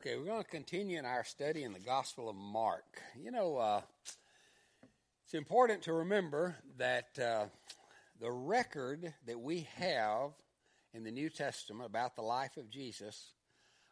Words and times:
Okay, 0.00 0.16
we're 0.16 0.24
going 0.24 0.42
to 0.42 0.48
continue 0.48 0.98
in 0.98 1.04
our 1.04 1.24
study 1.24 1.62
in 1.62 1.74
the 1.74 1.78
Gospel 1.78 2.30
of 2.30 2.34
Mark. 2.34 3.02
You 3.22 3.30
know, 3.30 3.58
uh, 3.58 3.82
it's 5.26 5.34
important 5.34 5.82
to 5.82 5.92
remember 5.92 6.56
that 6.78 7.18
uh, 7.22 7.44
the 8.18 8.30
record 8.30 9.12
that 9.26 9.38
we 9.38 9.68
have 9.76 10.30
in 10.94 11.04
the 11.04 11.10
New 11.10 11.28
Testament 11.28 11.84
about 11.84 12.16
the 12.16 12.22
life 12.22 12.56
of 12.56 12.70
Jesus 12.70 13.34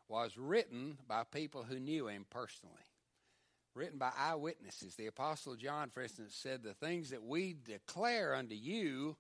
was 0.08 0.38
written 0.38 0.96
by 1.06 1.24
people 1.24 1.62
who 1.62 1.78
knew 1.78 2.08
him 2.08 2.24
personally, 2.30 2.74
written 3.74 3.98
by 3.98 4.10
eyewitnesses. 4.18 4.94
The 4.94 5.08
Apostle 5.08 5.56
John, 5.56 5.90
for 5.90 6.02
instance, 6.02 6.34
said, 6.34 6.62
The 6.62 6.72
things 6.72 7.10
that 7.10 7.22
we 7.22 7.54
declare 7.66 8.34
unto 8.34 8.54
you, 8.54 9.18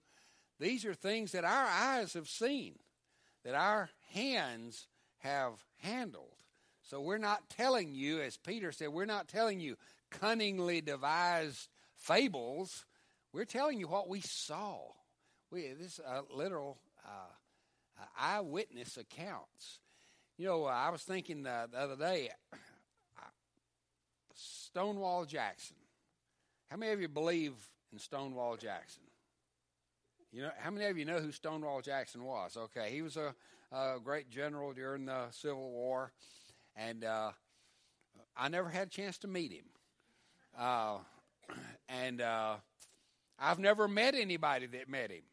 these 0.58 0.86
are 0.86 0.94
things 0.94 1.32
that 1.32 1.44
our 1.44 1.66
eyes 1.66 2.14
have 2.14 2.28
seen, 2.28 2.76
that 3.44 3.54
our 3.54 3.90
hands 4.14 4.86
have 5.18 5.52
handled. 5.82 6.37
So 6.88 7.02
we're 7.02 7.18
not 7.18 7.50
telling 7.50 7.94
you, 7.94 8.22
as 8.22 8.38
Peter 8.38 8.72
said, 8.72 8.88
we're 8.88 9.04
not 9.04 9.28
telling 9.28 9.60
you 9.60 9.76
cunningly 10.10 10.80
devised 10.80 11.68
fables. 11.98 12.86
We're 13.34 13.44
telling 13.44 13.78
you 13.78 13.88
what 13.88 14.08
we 14.08 14.22
saw. 14.22 14.78
We, 15.50 15.74
this 15.78 16.00
uh, 16.00 16.22
literal 16.34 16.78
uh, 17.04 18.04
eyewitness 18.18 18.96
accounts. 18.96 19.80
You 20.38 20.46
know, 20.46 20.64
uh, 20.64 20.68
I 20.68 20.88
was 20.88 21.02
thinking 21.02 21.46
uh, 21.46 21.66
the 21.70 21.78
other 21.78 21.96
day, 21.96 22.30
Stonewall 24.34 25.26
Jackson. 25.26 25.76
How 26.70 26.78
many 26.78 26.92
of 26.92 27.02
you 27.02 27.08
believe 27.08 27.52
in 27.92 27.98
Stonewall 27.98 28.56
Jackson? 28.56 29.02
You 30.32 30.42
know, 30.42 30.50
how 30.58 30.70
many 30.70 30.86
of 30.86 30.96
you 30.96 31.04
know 31.04 31.20
who 31.20 31.32
Stonewall 31.32 31.82
Jackson 31.82 32.24
was? 32.24 32.56
Okay, 32.56 32.90
he 32.92 33.02
was 33.02 33.18
a, 33.18 33.34
a 33.72 33.98
great 34.02 34.30
general 34.30 34.72
during 34.72 35.04
the 35.04 35.30
Civil 35.32 35.70
War 35.70 36.12
and 36.78 37.04
uh, 37.04 37.32
I 38.36 38.48
never 38.48 38.68
had 38.68 38.86
a 38.86 38.90
chance 38.90 39.18
to 39.18 39.28
meet 39.28 39.52
him. 39.52 39.64
Uh, 40.56 40.98
and 41.88 42.20
uh, 42.20 42.54
I've 43.38 43.58
never 43.58 43.88
met 43.88 44.14
anybody 44.14 44.66
that 44.66 44.88
met 44.88 45.10
him. 45.10 45.24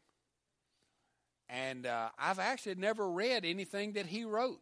And 1.48 1.86
uh, 1.86 2.08
I've 2.18 2.40
actually 2.40 2.74
never 2.74 3.08
read 3.08 3.44
anything 3.44 3.92
that 3.92 4.06
he 4.06 4.24
wrote. 4.24 4.60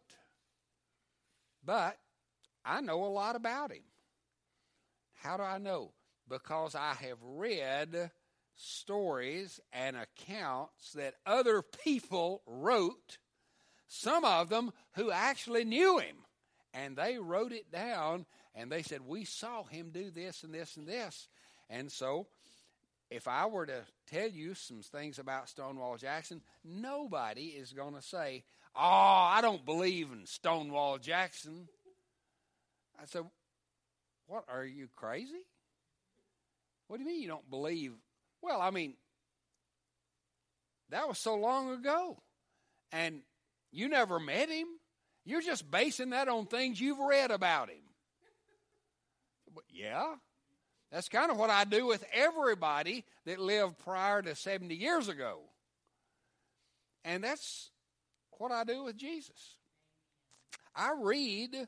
But 1.65 1.97
I 2.63 2.81
know 2.81 3.03
a 3.03 3.07
lot 3.07 3.35
about 3.35 3.71
him. 3.71 3.83
How 5.15 5.37
do 5.37 5.43
I 5.43 5.57
know? 5.57 5.91
Because 6.29 6.75
I 6.75 6.93
have 6.93 7.17
read 7.23 8.11
stories 8.55 9.59
and 9.73 9.97
accounts 9.97 10.93
that 10.93 11.15
other 11.25 11.63
people 11.83 12.43
wrote, 12.45 13.17
some 13.87 14.23
of 14.23 14.49
them 14.49 14.71
who 14.93 15.09
actually 15.09 15.63
knew 15.63 15.97
him 15.97 16.24
and 16.75 16.97
they 16.97 17.17
wrote 17.17 17.53
it 17.53 17.71
down 17.71 18.25
and 18.53 18.71
they 18.71 18.83
said, 18.83 19.01
We 19.01 19.23
saw 19.25 19.63
him 19.63 19.89
do 19.91 20.11
this 20.11 20.43
and 20.43 20.53
this 20.53 20.75
and 20.77 20.87
this. 20.87 21.27
And 21.69 21.91
so, 21.91 22.27
if 23.09 23.27
I 23.27 23.45
were 23.45 23.65
to 23.65 23.81
tell 24.11 24.27
you 24.27 24.53
some 24.53 24.81
things 24.81 25.17
about 25.17 25.49
Stonewall 25.49 25.97
Jackson, 25.97 26.41
nobody 26.63 27.45
is 27.45 27.71
going 27.71 27.95
to 27.95 28.01
say, 28.01 28.43
Oh, 28.75 28.81
I 28.81 29.39
don't 29.41 29.65
believe 29.65 30.11
in 30.11 30.25
Stonewall 30.25 30.97
Jackson. 30.97 31.69
I 33.01 33.05
said, 33.05 33.23
What, 34.27 34.43
are 34.49 34.65
you 34.65 34.89
crazy? 34.95 35.45
What 36.87 36.97
do 36.97 37.03
you 37.03 37.09
mean 37.09 37.21
you 37.21 37.29
don't 37.29 37.49
believe? 37.49 37.93
Well, 38.41 38.61
I 38.61 38.69
mean, 38.69 38.95
that 40.89 41.07
was 41.07 41.17
so 41.17 41.35
long 41.35 41.71
ago. 41.71 42.21
And 42.91 43.21
you 43.71 43.89
never 43.89 44.19
met 44.19 44.49
him. 44.49 44.67
You're 45.25 45.41
just 45.41 45.69
basing 45.69 46.11
that 46.11 46.27
on 46.27 46.45
things 46.45 46.79
you've 46.79 46.99
read 46.99 47.31
about 47.31 47.69
him. 47.69 47.77
Yeah, 49.69 50.15
that's 50.91 51.09
kind 51.09 51.31
of 51.31 51.37
what 51.37 51.49
I 51.49 51.65
do 51.65 51.85
with 51.85 52.05
everybody 52.13 53.03
that 53.25 53.39
lived 53.39 53.79
prior 53.79 54.21
to 54.21 54.35
70 54.35 54.75
years 54.75 55.09
ago. 55.09 55.39
And 57.03 57.23
that's 57.23 57.71
what 58.37 58.51
I 58.51 58.63
do 58.63 58.83
with 58.83 58.97
Jesus. 58.97 59.57
I 60.75 60.93
read 60.99 61.67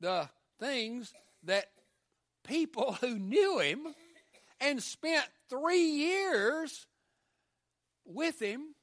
the 0.00 0.28
things 0.58 1.12
that 1.44 1.66
people 2.44 2.92
who 3.00 3.18
knew 3.18 3.58
him 3.58 3.86
and 4.60 4.82
spent 4.82 5.24
three 5.48 5.84
years 5.84 6.86
with 8.04 8.40
him 8.40 8.74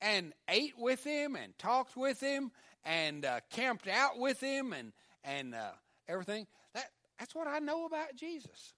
and 0.00 0.32
ate 0.48 0.78
with 0.78 1.04
him 1.04 1.34
and 1.34 1.56
talked 1.58 1.96
with 1.96 2.20
him 2.20 2.50
and 2.84 3.24
uh, 3.24 3.40
camped 3.50 3.88
out 3.88 4.18
with 4.18 4.40
him 4.40 4.72
and 4.72 4.92
and 5.24 5.54
uh, 5.54 5.70
everything. 6.08 6.46
That 6.74 6.86
that's 7.18 7.34
what 7.34 7.46
I 7.46 7.58
know 7.58 7.86
about 7.86 8.16
Jesus. 8.16 8.74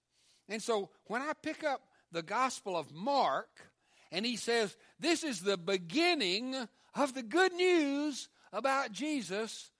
And 0.48 0.62
so 0.62 0.90
when 1.06 1.22
I 1.22 1.32
pick 1.40 1.64
up 1.64 1.82
the 2.10 2.22
Gospel 2.22 2.76
of 2.76 2.92
Mark 2.92 3.48
and 4.10 4.26
he 4.26 4.36
says 4.36 4.76
this 4.98 5.22
is 5.22 5.40
the 5.40 5.56
beginning 5.56 6.54
of 6.94 7.14
the 7.14 7.22
good 7.22 7.52
news 7.52 8.28
about 8.52 8.92
Jesus, 8.92 9.70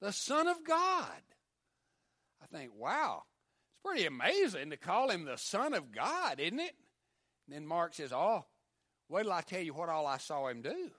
the 0.00 0.12
Son 0.12 0.46
of 0.46 0.64
God, 0.64 1.22
I 2.42 2.46
think, 2.56 2.72
wow, 2.76 3.22
it's 3.70 3.80
pretty 3.84 4.06
amazing 4.06 4.70
to 4.70 4.76
call 4.76 5.10
him 5.10 5.24
the 5.24 5.38
Son 5.38 5.74
of 5.74 5.92
God, 5.92 6.38
isn't 6.38 6.60
it? 6.60 6.74
And 7.46 7.56
then 7.56 7.66
Mark 7.66 7.94
says, 7.94 8.12
oh, 8.12 8.44
wait 9.08 9.22
till 9.22 9.32
I 9.32 9.40
tell 9.40 9.62
you 9.62 9.74
what 9.74 9.88
all 9.88 10.06
I 10.06 10.18
saw 10.18 10.48
him 10.48 10.62
do. 10.62 10.90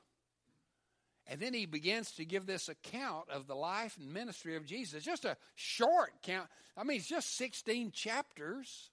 And 1.32 1.40
then 1.40 1.54
he 1.54 1.66
begins 1.66 2.12
to 2.16 2.26
give 2.26 2.46
this 2.46 2.68
account 2.68 3.30
of 3.30 3.48
the 3.48 3.56
life 3.56 3.96
and 3.98 4.14
ministry 4.14 4.58
of 4.58 4.66
Jesus. 4.66 5.02
Just 5.02 5.24
a 5.24 5.38
short 5.56 6.12
count. 6.24 6.50
I 6.76 6.84
mean, 6.84 6.98
it's 6.98 7.08
just 7.08 7.38
16 7.38 7.92
chapters. 7.92 8.90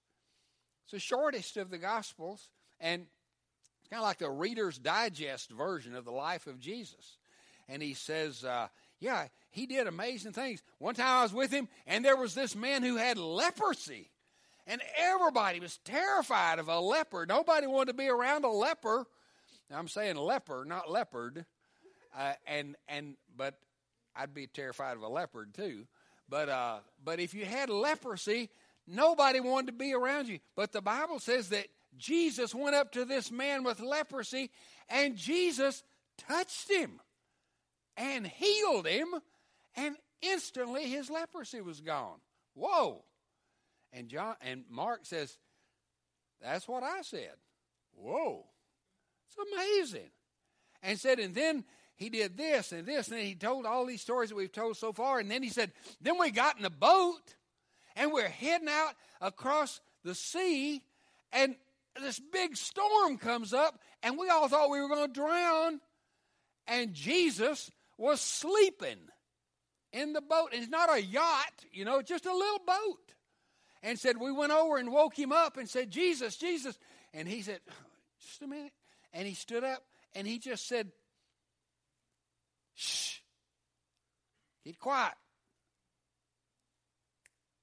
It's 0.84 0.92
the 0.92 1.00
shortest 1.00 1.56
of 1.56 1.68
the 1.68 1.78
Gospels. 1.78 2.48
And 2.78 3.06
it's 3.80 3.88
kind 3.90 4.00
of 4.00 4.06
like 4.06 4.18
the 4.18 4.30
Reader's 4.30 4.78
Digest 4.78 5.50
version 5.50 5.96
of 5.96 6.04
the 6.04 6.12
life 6.12 6.46
of 6.46 6.60
Jesus. 6.60 7.16
And 7.68 7.82
he 7.82 7.94
says, 7.94 8.44
uh, 8.44 8.68
Yeah, 9.00 9.26
he 9.50 9.66
did 9.66 9.88
amazing 9.88 10.32
things. 10.32 10.62
One 10.78 10.94
time 10.94 11.18
I 11.18 11.22
was 11.24 11.34
with 11.34 11.50
him, 11.50 11.66
and 11.88 12.04
there 12.04 12.16
was 12.16 12.36
this 12.36 12.54
man 12.54 12.84
who 12.84 12.98
had 12.98 13.18
leprosy. 13.18 14.12
And 14.64 14.80
everybody 14.96 15.58
was 15.58 15.78
terrified 15.78 16.60
of 16.60 16.68
a 16.68 16.78
leper. 16.78 17.26
Nobody 17.26 17.66
wanted 17.66 17.88
to 17.88 17.98
be 17.98 18.08
around 18.08 18.44
a 18.44 18.48
leper. 18.48 19.08
Now, 19.68 19.80
I'm 19.80 19.88
saying 19.88 20.14
leper, 20.14 20.64
not 20.64 20.88
leopard. 20.88 21.44
Uh, 22.16 22.32
and 22.46 22.76
and 22.88 23.16
but 23.36 23.54
I'd 24.16 24.34
be 24.34 24.46
terrified 24.46 24.96
of 24.96 25.02
a 25.02 25.08
leopard 25.08 25.54
too. 25.54 25.86
But 26.28 26.48
uh, 26.48 26.78
but 27.02 27.20
if 27.20 27.34
you 27.34 27.44
had 27.44 27.70
leprosy, 27.70 28.50
nobody 28.86 29.40
wanted 29.40 29.66
to 29.68 29.72
be 29.72 29.94
around 29.94 30.28
you. 30.28 30.38
But 30.56 30.72
the 30.72 30.82
Bible 30.82 31.18
says 31.18 31.50
that 31.50 31.68
Jesus 31.96 32.54
went 32.54 32.76
up 32.76 32.92
to 32.92 33.04
this 33.04 33.30
man 33.30 33.64
with 33.64 33.80
leprosy, 33.80 34.50
and 34.88 35.16
Jesus 35.16 35.82
touched 36.16 36.70
him 36.70 37.00
and 37.96 38.26
healed 38.26 38.86
him, 38.86 39.08
and 39.76 39.96
instantly 40.22 40.88
his 40.88 41.10
leprosy 41.10 41.60
was 41.60 41.80
gone. 41.80 42.18
Whoa! 42.54 43.04
And 43.92 44.08
John 44.08 44.36
and 44.40 44.64
Mark 44.70 45.06
says, 45.06 45.38
"That's 46.40 46.68
what 46.68 46.82
I 46.82 47.02
said." 47.02 47.34
Whoa! 47.94 48.46
It's 49.26 49.52
amazing. 49.52 50.10
And 50.82 50.98
said, 50.98 51.18
and 51.18 51.34
then 51.34 51.64
he 51.98 52.08
did 52.08 52.36
this 52.38 52.72
and 52.72 52.86
this, 52.86 53.08
and 53.08 53.20
he 53.20 53.34
told 53.34 53.66
all 53.66 53.84
these 53.84 54.00
stories 54.00 54.30
that 54.30 54.36
we've 54.36 54.50
told 54.50 54.78
so 54.78 54.92
far. 54.92 55.18
And 55.18 55.30
then 55.30 55.42
he 55.42 55.50
said, 55.50 55.72
then 56.00 56.18
we 56.18 56.30
got 56.30 56.58
in 56.58 56.64
a 56.64 56.70
boat 56.70 57.34
and 57.96 58.12
we're 58.12 58.28
heading 58.28 58.68
out 58.68 58.94
across 59.20 59.80
the 60.04 60.14
sea, 60.14 60.80
and 61.32 61.56
this 62.00 62.20
big 62.32 62.56
storm 62.56 63.18
comes 63.18 63.52
up, 63.52 63.80
and 64.02 64.16
we 64.16 64.30
all 64.30 64.48
thought 64.48 64.70
we 64.70 64.80
were 64.80 64.88
going 64.88 65.08
to 65.08 65.12
drown. 65.12 65.80
And 66.68 66.94
Jesus 66.94 67.70
was 67.96 68.20
sleeping 68.20 68.98
in 69.92 70.12
the 70.12 70.20
boat. 70.20 70.50
And 70.52 70.62
it's 70.62 70.70
not 70.70 70.94
a 70.94 71.02
yacht, 71.02 71.64
you 71.72 71.84
know, 71.84 72.00
just 72.00 72.26
a 72.26 72.32
little 72.32 72.60
boat. 72.64 73.14
And 73.82 73.98
said, 73.98 74.18
we 74.18 74.30
went 74.30 74.52
over 74.52 74.76
and 74.76 74.92
woke 74.92 75.18
him 75.18 75.32
up 75.32 75.56
and 75.56 75.68
said, 75.68 75.90
Jesus, 75.90 76.36
Jesus. 76.36 76.78
And 77.12 77.26
he 77.26 77.42
said, 77.42 77.60
just 78.20 78.42
a 78.42 78.46
minute. 78.46 78.72
And 79.12 79.26
he 79.26 79.34
stood 79.34 79.64
up 79.64 79.82
and 80.14 80.26
he 80.26 80.38
just 80.38 80.68
said, 80.68 80.92
Shh. 82.80 83.18
Get 84.64 84.78
quiet. 84.78 85.14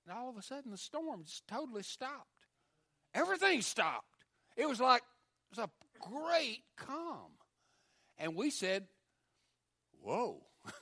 And 0.06 0.18
all 0.18 0.30
of 0.30 0.36
a 0.36 0.42
sudden, 0.42 0.72
the 0.72 0.78
storm 0.78 1.24
just 1.24 1.48
totally 1.48 1.84
stopped. 1.84 2.28
Everything 3.14 3.62
stopped. 3.62 4.26
It 4.58 4.68
was 4.68 4.82
like 4.82 5.04
it 5.52 5.58
was 5.58 5.70
a 5.70 5.70
great 6.02 6.64
calm. 6.76 7.32
And 8.18 8.36
we 8.36 8.50
said, 8.50 8.88
Whoa. 10.02 10.42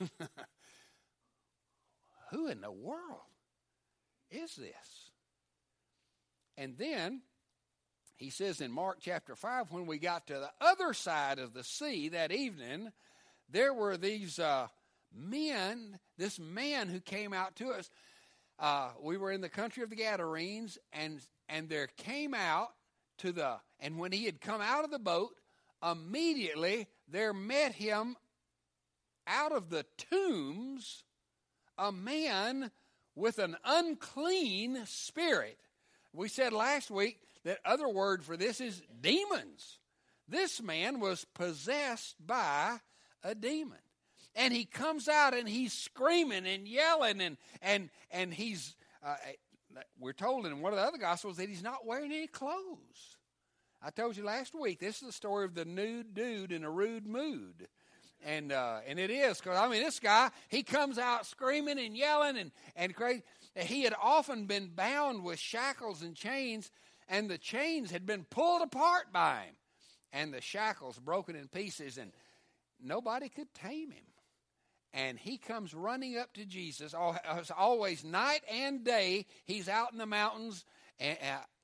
Who 2.32 2.48
in 2.48 2.60
the 2.60 2.72
world 2.72 3.20
is 4.32 4.56
this? 4.56 5.10
And 6.58 6.76
then 6.76 7.22
he 8.16 8.30
says 8.30 8.60
in 8.60 8.72
Mark 8.72 8.98
chapter 9.00 9.36
5, 9.36 9.70
when 9.70 9.86
we 9.86 9.98
got 9.98 10.26
to 10.26 10.34
the 10.34 10.50
other 10.60 10.92
side 10.92 11.38
of 11.38 11.54
the 11.54 11.62
sea 11.62 12.08
that 12.08 12.32
evening, 12.32 12.90
there 13.50 13.72
were 13.72 13.96
these 13.96 14.38
uh, 14.38 14.68
men, 15.14 15.98
this 16.18 16.38
man 16.38 16.88
who 16.88 17.00
came 17.00 17.32
out 17.32 17.56
to 17.56 17.70
us, 17.70 17.90
uh, 18.58 18.90
we 19.00 19.16
were 19.16 19.32
in 19.32 19.40
the 19.40 19.48
country 19.48 19.82
of 19.82 19.90
the 19.90 19.96
Gadarenes, 19.96 20.78
and 20.92 21.20
and 21.48 21.68
there 21.68 21.88
came 21.96 22.34
out 22.34 22.68
to 23.18 23.32
the, 23.32 23.56
and 23.80 23.98
when 23.98 24.12
he 24.12 24.24
had 24.24 24.40
come 24.40 24.60
out 24.60 24.84
of 24.84 24.90
the 24.90 24.98
boat, 24.98 25.34
immediately 25.82 26.86
there 27.08 27.32
met 27.32 27.72
him 27.72 28.16
out 29.26 29.52
of 29.52 29.70
the 29.70 29.84
tombs 30.10 31.04
a 31.76 31.92
man 31.92 32.70
with 33.14 33.38
an 33.38 33.56
unclean 33.64 34.86
spirit. 34.86 35.58
We 36.12 36.28
said 36.28 36.52
last 36.52 36.90
week 36.90 37.18
that 37.44 37.58
other 37.64 37.88
word 37.88 38.22
for 38.22 38.36
this 38.36 38.60
is 38.60 38.82
demons. 39.00 39.78
This 40.28 40.62
man 40.62 41.00
was 41.00 41.26
possessed 41.34 42.14
by 42.24 42.78
a 43.24 43.34
demon. 43.34 43.78
And 44.36 44.52
he 44.52 44.64
comes 44.64 45.08
out 45.08 45.34
and 45.34 45.48
he's 45.48 45.72
screaming 45.72 46.46
and 46.46 46.68
yelling 46.68 47.20
and 47.20 47.36
and 47.62 47.90
and 48.10 48.32
he's 48.32 48.76
uh, 49.04 49.16
we're 49.98 50.12
told 50.12 50.46
in 50.46 50.60
one 50.60 50.72
of 50.72 50.78
the 50.78 50.84
other 50.84 50.98
gospels 50.98 51.38
that 51.38 51.48
he's 51.48 51.62
not 51.62 51.86
wearing 51.86 52.12
any 52.12 52.26
clothes. 52.26 53.16
I 53.82 53.90
told 53.90 54.16
you 54.16 54.24
last 54.24 54.54
week 54.54 54.80
this 54.80 54.96
is 54.96 55.08
the 55.08 55.12
story 55.12 55.44
of 55.44 55.54
the 55.54 55.64
nude 55.64 56.14
dude 56.14 56.52
in 56.52 56.64
a 56.64 56.70
rude 56.70 57.06
mood 57.06 57.68
and 58.24 58.52
uh, 58.52 58.78
and 58.86 58.98
it 58.98 59.10
is 59.10 59.38
because 59.38 59.58
I 59.58 59.68
mean 59.68 59.82
this 59.82 60.00
guy 60.00 60.30
he 60.48 60.62
comes 60.62 60.98
out 60.98 61.26
screaming 61.26 61.78
and 61.78 61.96
yelling 61.96 62.36
and 62.36 62.50
and 62.76 62.94
crazy. 62.94 63.22
He 63.56 63.82
had 63.82 63.94
often 64.02 64.46
been 64.46 64.70
bound 64.74 65.22
with 65.22 65.38
shackles 65.38 66.02
and 66.02 66.16
chains, 66.16 66.72
and 67.08 67.30
the 67.30 67.38
chains 67.38 67.92
had 67.92 68.04
been 68.04 68.24
pulled 68.24 68.62
apart 68.62 69.12
by 69.12 69.42
him, 69.42 69.54
and 70.12 70.34
the 70.34 70.40
shackles 70.40 70.98
broken 70.98 71.36
in 71.36 71.46
pieces, 71.46 71.96
and 71.96 72.10
nobody 72.84 73.28
could 73.28 73.52
tame 73.54 73.90
him. 73.90 74.04
And 74.92 75.18
he 75.18 75.38
comes 75.38 75.74
running 75.74 76.16
up 76.16 76.32
to 76.34 76.44
Jesus. 76.44 76.94
Always 76.94 78.04
night 78.04 78.42
and 78.48 78.84
day, 78.84 79.26
he's 79.44 79.68
out 79.68 79.90
in 79.92 79.98
the 79.98 80.06
mountains, 80.06 80.64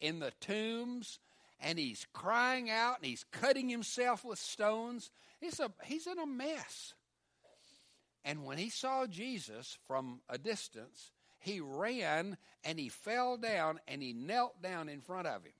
in 0.01 0.19
the 0.19 0.33
tombs, 0.41 1.21
and 1.61 1.79
he's 1.79 2.07
crying 2.13 2.71
out, 2.71 2.97
and 2.97 3.07
he's 3.07 3.25
cutting 3.31 3.69
himself 3.69 4.25
with 4.25 4.39
stones 4.41 5.11
He's, 5.41 5.59
a, 5.59 5.73
he's 5.85 6.07
in 6.07 6.19
a 6.19 6.27
mess. 6.27 6.95
And 8.25 8.45
when 8.45 8.59
he 8.59 8.69
saw 8.69 9.07
Jesus 9.07 9.79
from 9.87 10.21
a 10.29 10.37
distance, 10.37 11.13
he 11.39 11.61
ran 11.61 12.37
and 12.65 12.79
he 12.79 12.91
fell 12.91 13.39
down 13.39 13.81
and 13.89 14.03
he 14.03 14.13
knelt 14.13 14.61
down 14.61 14.91
in 14.91 15.01
front 15.01 15.27
of 15.27 15.43
him. 15.43 15.53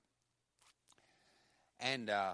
And 1.79 2.11
uh, 2.11 2.33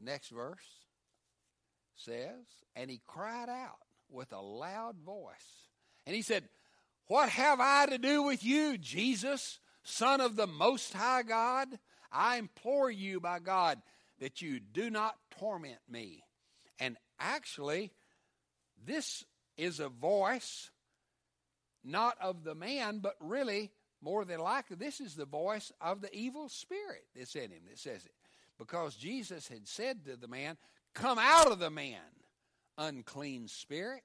next 0.00 0.28
verse 0.28 0.64
says, 1.96 2.44
and 2.76 2.90
he 2.90 3.00
cried 3.06 3.48
out 3.48 3.78
with 4.10 4.32
a 4.32 4.40
loud 4.40 4.96
voice. 5.04 5.68
And 6.06 6.14
he 6.14 6.22
said, 6.22 6.44
What 7.06 7.28
have 7.28 7.60
I 7.60 7.86
to 7.86 7.98
do 7.98 8.22
with 8.22 8.44
you, 8.44 8.78
Jesus, 8.78 9.58
Son 9.82 10.20
of 10.20 10.36
the 10.36 10.46
Most 10.46 10.92
High 10.92 11.22
God? 11.22 11.68
I 12.12 12.36
implore 12.36 12.90
you 12.90 13.20
by 13.20 13.40
God 13.40 13.80
that 14.20 14.40
you 14.40 14.60
do 14.60 14.90
not 14.90 15.16
torment 15.38 15.80
me. 15.88 16.22
And 16.78 16.96
actually, 17.18 17.92
this 18.86 19.24
is 19.56 19.80
a 19.80 19.88
voice 19.88 20.70
not 21.84 22.16
of 22.20 22.44
the 22.44 22.54
man, 22.54 23.00
but 23.00 23.16
really, 23.20 23.70
more 24.00 24.24
than 24.24 24.40
likely, 24.40 24.76
this 24.76 25.00
is 25.00 25.14
the 25.14 25.26
voice 25.26 25.70
of 25.80 26.00
the 26.00 26.14
evil 26.14 26.48
spirit 26.48 27.04
that's 27.14 27.36
in 27.36 27.50
him 27.50 27.62
that 27.68 27.78
says 27.78 28.04
it. 28.04 28.14
Because 28.58 28.94
Jesus 28.94 29.48
had 29.48 29.66
said 29.66 30.04
to 30.04 30.16
the 30.16 30.28
man, 30.28 30.56
Come 30.94 31.18
out 31.18 31.50
of 31.50 31.58
the 31.58 31.70
man, 31.70 32.00
unclean 32.78 33.48
spirit. 33.48 34.02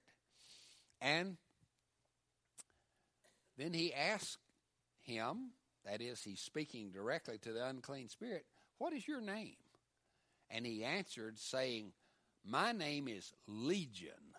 And 1.02 1.38
then 3.58 3.74
he 3.74 3.94
asked 3.94 4.40
him, 5.02 5.52
that 5.86 6.02
is, 6.02 6.24
he's 6.24 6.42
speaking 6.42 6.92
directly 6.92 7.38
to 7.40 7.54
the 7.54 7.66
unclean 7.66 8.10
spirit, 8.10 8.46
What 8.78 8.94
is 8.94 9.08
your 9.08 9.22
name? 9.22 9.56
And 10.50 10.66
he 10.66 10.84
answered, 10.84 11.38
saying, 11.38 11.92
My 12.46 12.72
name 12.72 13.08
is 13.08 13.34
Legion, 13.48 14.36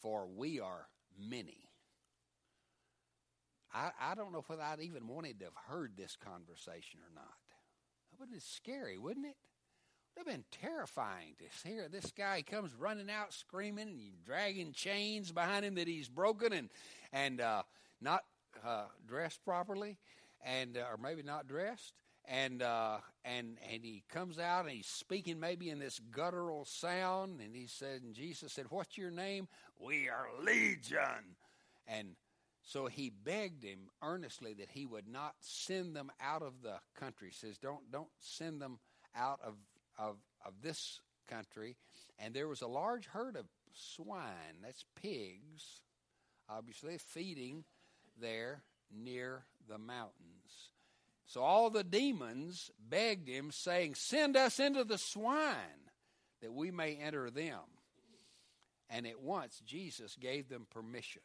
for 0.00 0.26
we 0.26 0.60
are 0.60 0.88
many. 1.18 1.68
I, 3.72 3.90
I 4.00 4.14
don't 4.14 4.32
know 4.32 4.44
whether 4.46 4.62
I'd 4.62 4.80
even 4.80 5.06
wanted 5.06 5.38
to 5.38 5.46
have 5.46 5.54
heard 5.68 5.92
this 5.96 6.16
conversation 6.16 7.00
or 7.00 7.14
not. 7.14 7.24
That 8.10 8.18
would 8.18 8.26
have 8.26 8.30
been 8.32 8.40
scary, 8.40 8.98
wouldn't 8.98 9.26
it? 9.26 9.36
Have 10.24 10.32
been 10.32 10.44
terrifying 10.52 11.34
to 11.40 11.68
hear 11.68 11.88
this 11.88 12.12
guy 12.12 12.42
comes 12.42 12.72
running 12.76 13.10
out 13.10 13.32
screaming 13.32 13.88
and 13.88 14.24
dragging 14.24 14.72
chains 14.72 15.32
behind 15.32 15.64
him 15.64 15.74
that 15.74 15.88
he's 15.88 16.08
broken 16.08 16.52
and 16.52 16.68
and 17.12 17.40
uh, 17.40 17.62
not 18.00 18.22
uh, 18.64 18.84
dressed 19.04 19.44
properly, 19.44 19.98
and 20.44 20.76
uh, 20.76 20.84
or 20.92 20.96
maybe 20.96 21.24
not 21.24 21.48
dressed, 21.48 21.94
and 22.24 22.62
uh, 22.62 22.98
and 23.24 23.58
and 23.72 23.84
he 23.84 24.04
comes 24.08 24.38
out 24.38 24.64
and 24.64 24.70
he's 24.70 24.86
speaking 24.86 25.40
maybe 25.40 25.70
in 25.70 25.80
this 25.80 25.98
guttural 26.12 26.64
sound, 26.66 27.40
and 27.40 27.56
he 27.56 27.66
said, 27.66 28.02
and 28.02 28.14
Jesus 28.14 28.52
said, 28.52 28.66
"What's 28.70 28.96
your 28.96 29.10
name? 29.10 29.48
We 29.80 30.08
are 30.08 30.28
Legion," 30.40 31.34
and 31.88 32.14
so 32.62 32.86
he 32.86 33.10
begged 33.10 33.64
him 33.64 33.88
earnestly 34.04 34.54
that 34.54 34.68
he 34.70 34.86
would 34.86 35.08
not 35.08 35.34
send 35.40 35.96
them 35.96 36.12
out 36.20 36.42
of 36.42 36.62
the 36.62 36.76
country. 36.94 37.30
He 37.30 37.34
says, 37.34 37.58
"Don't 37.58 37.90
don't 37.90 38.10
send 38.20 38.62
them 38.62 38.78
out 39.16 39.40
of 39.44 39.54
of 40.02 40.18
of 40.44 40.62
this 40.62 41.00
country." 41.26 41.76
And 42.18 42.34
there 42.34 42.48
was 42.48 42.62
a 42.62 42.66
large 42.66 43.06
herd 43.06 43.36
of 43.36 43.46
swine, 43.72 44.60
that's 44.62 44.84
pigs, 45.00 45.80
obviously 46.48 46.98
feeding 46.98 47.64
there 48.20 48.62
near 48.90 49.44
the 49.68 49.78
mountains. 49.78 50.70
So 51.26 51.42
all 51.42 51.70
the 51.70 51.84
demons 51.84 52.70
begged 52.78 53.28
him, 53.28 53.50
saying, 53.50 53.94
Send 53.94 54.36
us 54.36 54.60
into 54.60 54.84
the 54.84 54.98
swine 54.98 55.90
that 56.40 56.52
we 56.52 56.70
may 56.70 56.96
enter 56.96 57.30
them. 57.30 57.60
And 58.90 59.06
at 59.06 59.20
once 59.20 59.62
Jesus 59.64 60.16
gave 60.16 60.48
them 60.48 60.66
permission. 60.68 61.22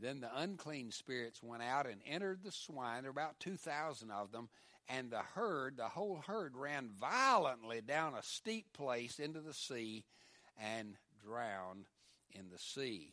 Then 0.00 0.20
the 0.20 0.30
unclean 0.34 0.92
spirits 0.92 1.42
went 1.42 1.62
out 1.62 1.86
and 1.86 2.00
entered 2.06 2.42
the 2.42 2.52
swine. 2.52 3.02
There 3.02 3.12
were 3.12 3.20
about 3.20 3.40
2,000 3.40 4.10
of 4.10 4.32
them. 4.32 4.48
And 4.88 5.10
the 5.10 5.22
herd, 5.34 5.76
the 5.76 5.84
whole 5.84 6.22
herd, 6.26 6.56
ran 6.56 6.90
violently 6.98 7.82
down 7.82 8.14
a 8.14 8.22
steep 8.22 8.72
place 8.72 9.18
into 9.18 9.40
the 9.40 9.52
sea 9.52 10.04
and 10.58 10.94
drowned 11.22 11.86
in 12.32 12.48
the 12.50 12.58
sea. 12.58 13.12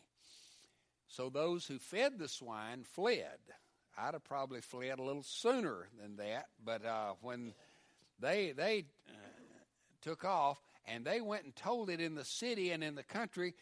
So 1.08 1.30
those 1.30 1.66
who 1.66 1.78
fed 1.78 2.18
the 2.18 2.28
swine 2.28 2.84
fled. 2.84 3.40
I'd 3.98 4.14
have 4.14 4.24
probably 4.24 4.62
fled 4.62 5.00
a 5.00 5.04
little 5.04 5.24
sooner 5.24 5.88
than 6.02 6.18
that. 6.18 6.48
But 6.64 6.86
uh, 6.86 7.14
when 7.22 7.54
they 8.20 8.52
they 8.52 8.86
uh, 9.10 9.14
took 10.02 10.26
off 10.26 10.60
and 10.86 11.06
they 11.06 11.22
went 11.22 11.46
and 11.46 11.56
told 11.56 11.90
it 11.90 12.02
in 12.02 12.16
the 12.16 12.26
city 12.26 12.72
and 12.72 12.84
in 12.84 12.96
the 12.96 13.04
country, 13.04 13.54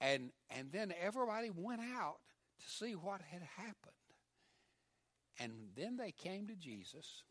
and 0.00 0.30
and 0.50 0.70
then 0.72 0.92
everybody 1.00 1.50
went 1.50 1.80
out 1.80 2.18
to 2.60 2.68
see 2.68 2.92
what 2.94 3.20
had 3.20 3.42
happened. 3.56 3.92
And 5.38 5.52
then 5.76 5.96
they 5.96 6.12
came 6.12 6.46
to 6.46 6.54
Jesus, 6.54 7.22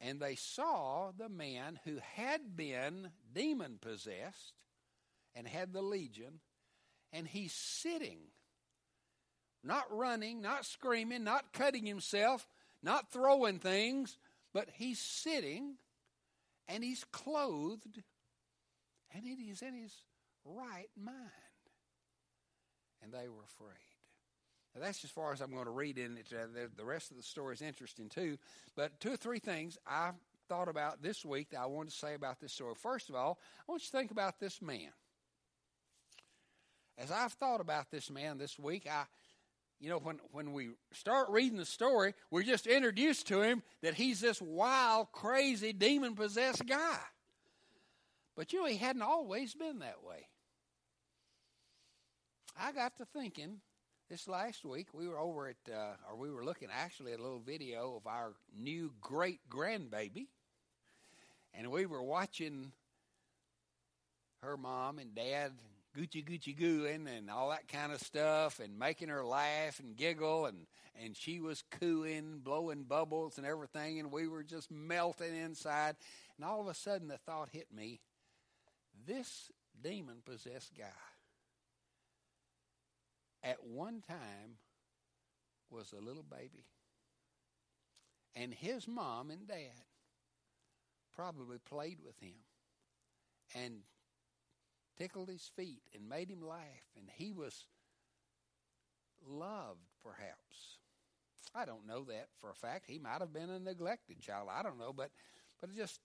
and 0.00 0.20
they 0.20 0.34
saw 0.34 1.12
the 1.16 1.28
man 1.28 1.78
who 1.84 1.98
had 2.14 2.56
been 2.56 3.10
demon 3.32 3.78
possessed 3.80 4.54
and 5.34 5.46
had 5.46 5.72
the 5.72 5.82
legion, 5.82 6.40
and 7.12 7.26
he's 7.26 7.52
sitting 7.52 8.18
not 9.64 9.84
running, 9.90 10.42
not 10.42 10.66
screaming, 10.66 11.24
not 11.24 11.52
cutting 11.52 11.86
himself, 11.86 12.46
not 12.82 13.10
throwing 13.10 13.58
things, 13.58 14.18
but 14.52 14.68
he's 14.74 15.00
sitting 15.00 15.76
and 16.68 16.84
he's 16.84 17.04
clothed 17.12 18.02
and 19.12 19.24
is 19.26 19.62
in 19.62 19.74
his 19.74 19.94
right 20.44 20.90
mind. 20.96 21.18
And 23.02 23.12
they 23.12 23.28
were 23.28 23.44
afraid. 23.44 23.93
Now, 24.74 24.82
that's 24.82 25.04
as 25.04 25.10
far 25.10 25.32
as 25.32 25.40
I'm 25.40 25.52
going 25.52 25.66
to 25.66 25.70
read 25.70 25.98
in 25.98 26.16
it. 26.16 26.32
Uh, 26.32 26.66
the 26.76 26.84
rest 26.84 27.10
of 27.10 27.16
the 27.16 27.22
story 27.22 27.54
is 27.54 27.62
interesting 27.62 28.08
too. 28.08 28.38
But 28.74 28.98
two 29.00 29.12
or 29.12 29.16
three 29.16 29.38
things 29.38 29.78
I 29.86 30.10
thought 30.48 30.68
about 30.68 31.02
this 31.02 31.24
week 31.24 31.50
that 31.50 31.60
I 31.60 31.66
wanted 31.66 31.90
to 31.90 31.96
say 31.96 32.14
about 32.14 32.40
this 32.40 32.52
story. 32.52 32.74
First 32.76 33.08
of 33.08 33.14
all, 33.14 33.38
I 33.60 33.70
want 33.70 33.82
you 33.82 33.86
to 33.86 33.96
think 33.96 34.10
about 34.10 34.40
this 34.40 34.60
man. 34.60 34.90
As 36.98 37.10
I've 37.10 37.32
thought 37.32 37.60
about 37.60 37.90
this 37.90 38.10
man 38.10 38.38
this 38.38 38.58
week, 38.58 38.86
I 38.90 39.04
you 39.80 39.90
know, 39.90 39.98
when, 39.98 40.18
when 40.32 40.52
we 40.52 40.70
start 40.92 41.28
reading 41.28 41.58
the 41.58 41.66
story, 41.66 42.14
we're 42.30 42.42
just 42.42 42.66
introduced 42.66 43.26
to 43.28 43.42
him 43.42 43.62
that 43.82 43.94
he's 43.94 44.20
this 44.20 44.40
wild, 44.40 45.12
crazy, 45.12 45.72
demon 45.72 46.14
possessed 46.14 46.64
guy. 46.66 46.98
But 48.36 48.52
you 48.52 48.60
know, 48.60 48.66
he 48.66 48.76
hadn't 48.76 49.02
always 49.02 49.54
been 49.54 49.80
that 49.80 50.02
way. 50.02 50.28
I 52.58 52.72
got 52.72 52.96
to 52.96 53.04
thinking 53.04 53.58
this 54.14 54.28
last 54.28 54.64
week, 54.64 54.86
we 54.94 55.08
were 55.08 55.18
over 55.18 55.48
at, 55.48 55.56
uh, 55.68 55.96
or 56.08 56.16
we 56.16 56.30
were 56.30 56.44
looking 56.44 56.68
actually 56.72 57.12
at 57.12 57.18
a 57.18 57.22
little 57.22 57.40
video 57.40 57.96
of 57.96 58.06
our 58.06 58.34
new 58.56 58.92
great 59.00 59.40
grandbaby. 59.50 60.28
And 61.52 61.68
we 61.72 61.84
were 61.84 62.00
watching 62.00 62.70
her 64.40 64.56
mom 64.56 65.00
and 65.00 65.16
dad 65.16 65.50
Gucci 65.98 66.24
Gucci 66.24 66.56
gooing 66.56 67.08
and 67.08 67.28
all 67.28 67.50
that 67.50 67.66
kind 67.66 67.90
of 67.90 67.98
stuff 67.98 68.60
and 68.60 68.78
making 68.78 69.08
her 69.08 69.24
laugh 69.24 69.80
and 69.80 69.96
giggle 69.96 70.46
and 70.46 70.58
and 71.02 71.16
she 71.16 71.40
was 71.40 71.64
cooing, 71.80 72.38
blowing 72.38 72.84
bubbles 72.84 73.36
and 73.36 73.44
everything 73.44 73.98
and 73.98 74.12
we 74.12 74.28
were 74.28 74.44
just 74.44 74.70
melting 74.70 75.34
inside 75.34 75.96
and 76.36 76.46
all 76.46 76.60
of 76.60 76.68
a 76.68 76.74
sudden 76.74 77.08
the 77.08 77.18
thought 77.18 77.48
hit 77.50 77.66
me 77.74 77.98
this 79.08 79.50
demon 79.82 80.18
possessed 80.24 80.72
guy 80.78 81.13
at 83.44 83.64
one 83.64 84.02
time 84.06 84.56
was 85.70 85.92
a 85.92 86.04
little 86.04 86.24
baby 86.24 86.64
and 88.36 88.52
his 88.52 88.88
mom 88.88 89.30
and 89.30 89.46
dad 89.46 89.84
probably 91.14 91.58
played 91.58 91.98
with 92.04 92.18
him 92.18 92.34
and 93.54 93.74
tickled 94.98 95.28
his 95.28 95.50
feet 95.56 95.82
and 95.94 96.08
made 96.08 96.28
him 96.28 96.46
laugh, 96.46 96.88
and 96.96 97.08
he 97.16 97.32
was 97.32 97.66
loved, 99.26 99.80
perhaps. 100.02 100.78
I 101.54 101.64
don't 101.64 101.86
know 101.86 102.04
that 102.04 102.28
for 102.38 102.50
a 102.50 102.54
fact. 102.54 102.86
He 102.88 102.98
might 102.98 103.20
have 103.20 103.32
been 103.32 103.50
a 103.50 103.60
neglected 103.60 104.20
child. 104.20 104.48
I 104.52 104.62
don't 104.62 104.78
know, 104.78 104.92
but 104.92 105.10
but 105.60 105.74
just 105.74 106.00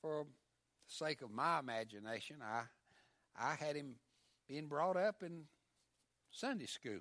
for 0.00 0.24
the 0.24 0.94
sake 0.94 1.22
of 1.22 1.30
my 1.30 1.60
imagination, 1.60 2.36
I 2.42 2.62
I 3.38 3.54
had 3.54 3.76
him 3.76 3.94
being 4.48 4.66
brought 4.66 4.96
up 4.96 5.22
in 5.22 5.44
Sunday 6.30 6.66
school. 6.66 7.00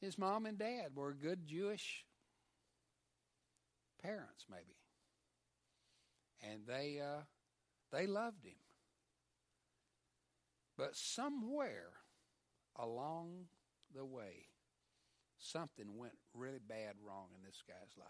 His 0.00 0.16
mom 0.16 0.46
and 0.46 0.58
dad 0.58 0.94
were 0.94 1.12
good 1.12 1.46
Jewish 1.46 2.04
parents, 4.02 4.46
maybe, 4.50 4.76
and 6.42 6.60
they 6.66 7.00
uh, 7.00 7.22
they 7.92 8.06
loved 8.06 8.44
him. 8.44 8.54
But 10.78 10.96
somewhere 10.96 11.90
along 12.76 13.46
the 13.94 14.06
way, 14.06 14.46
something 15.38 15.98
went 15.98 16.16
really 16.34 16.60
bad 16.66 16.94
wrong 17.06 17.26
in 17.36 17.44
this 17.44 17.62
guy's 17.68 17.98
life. 17.98 18.08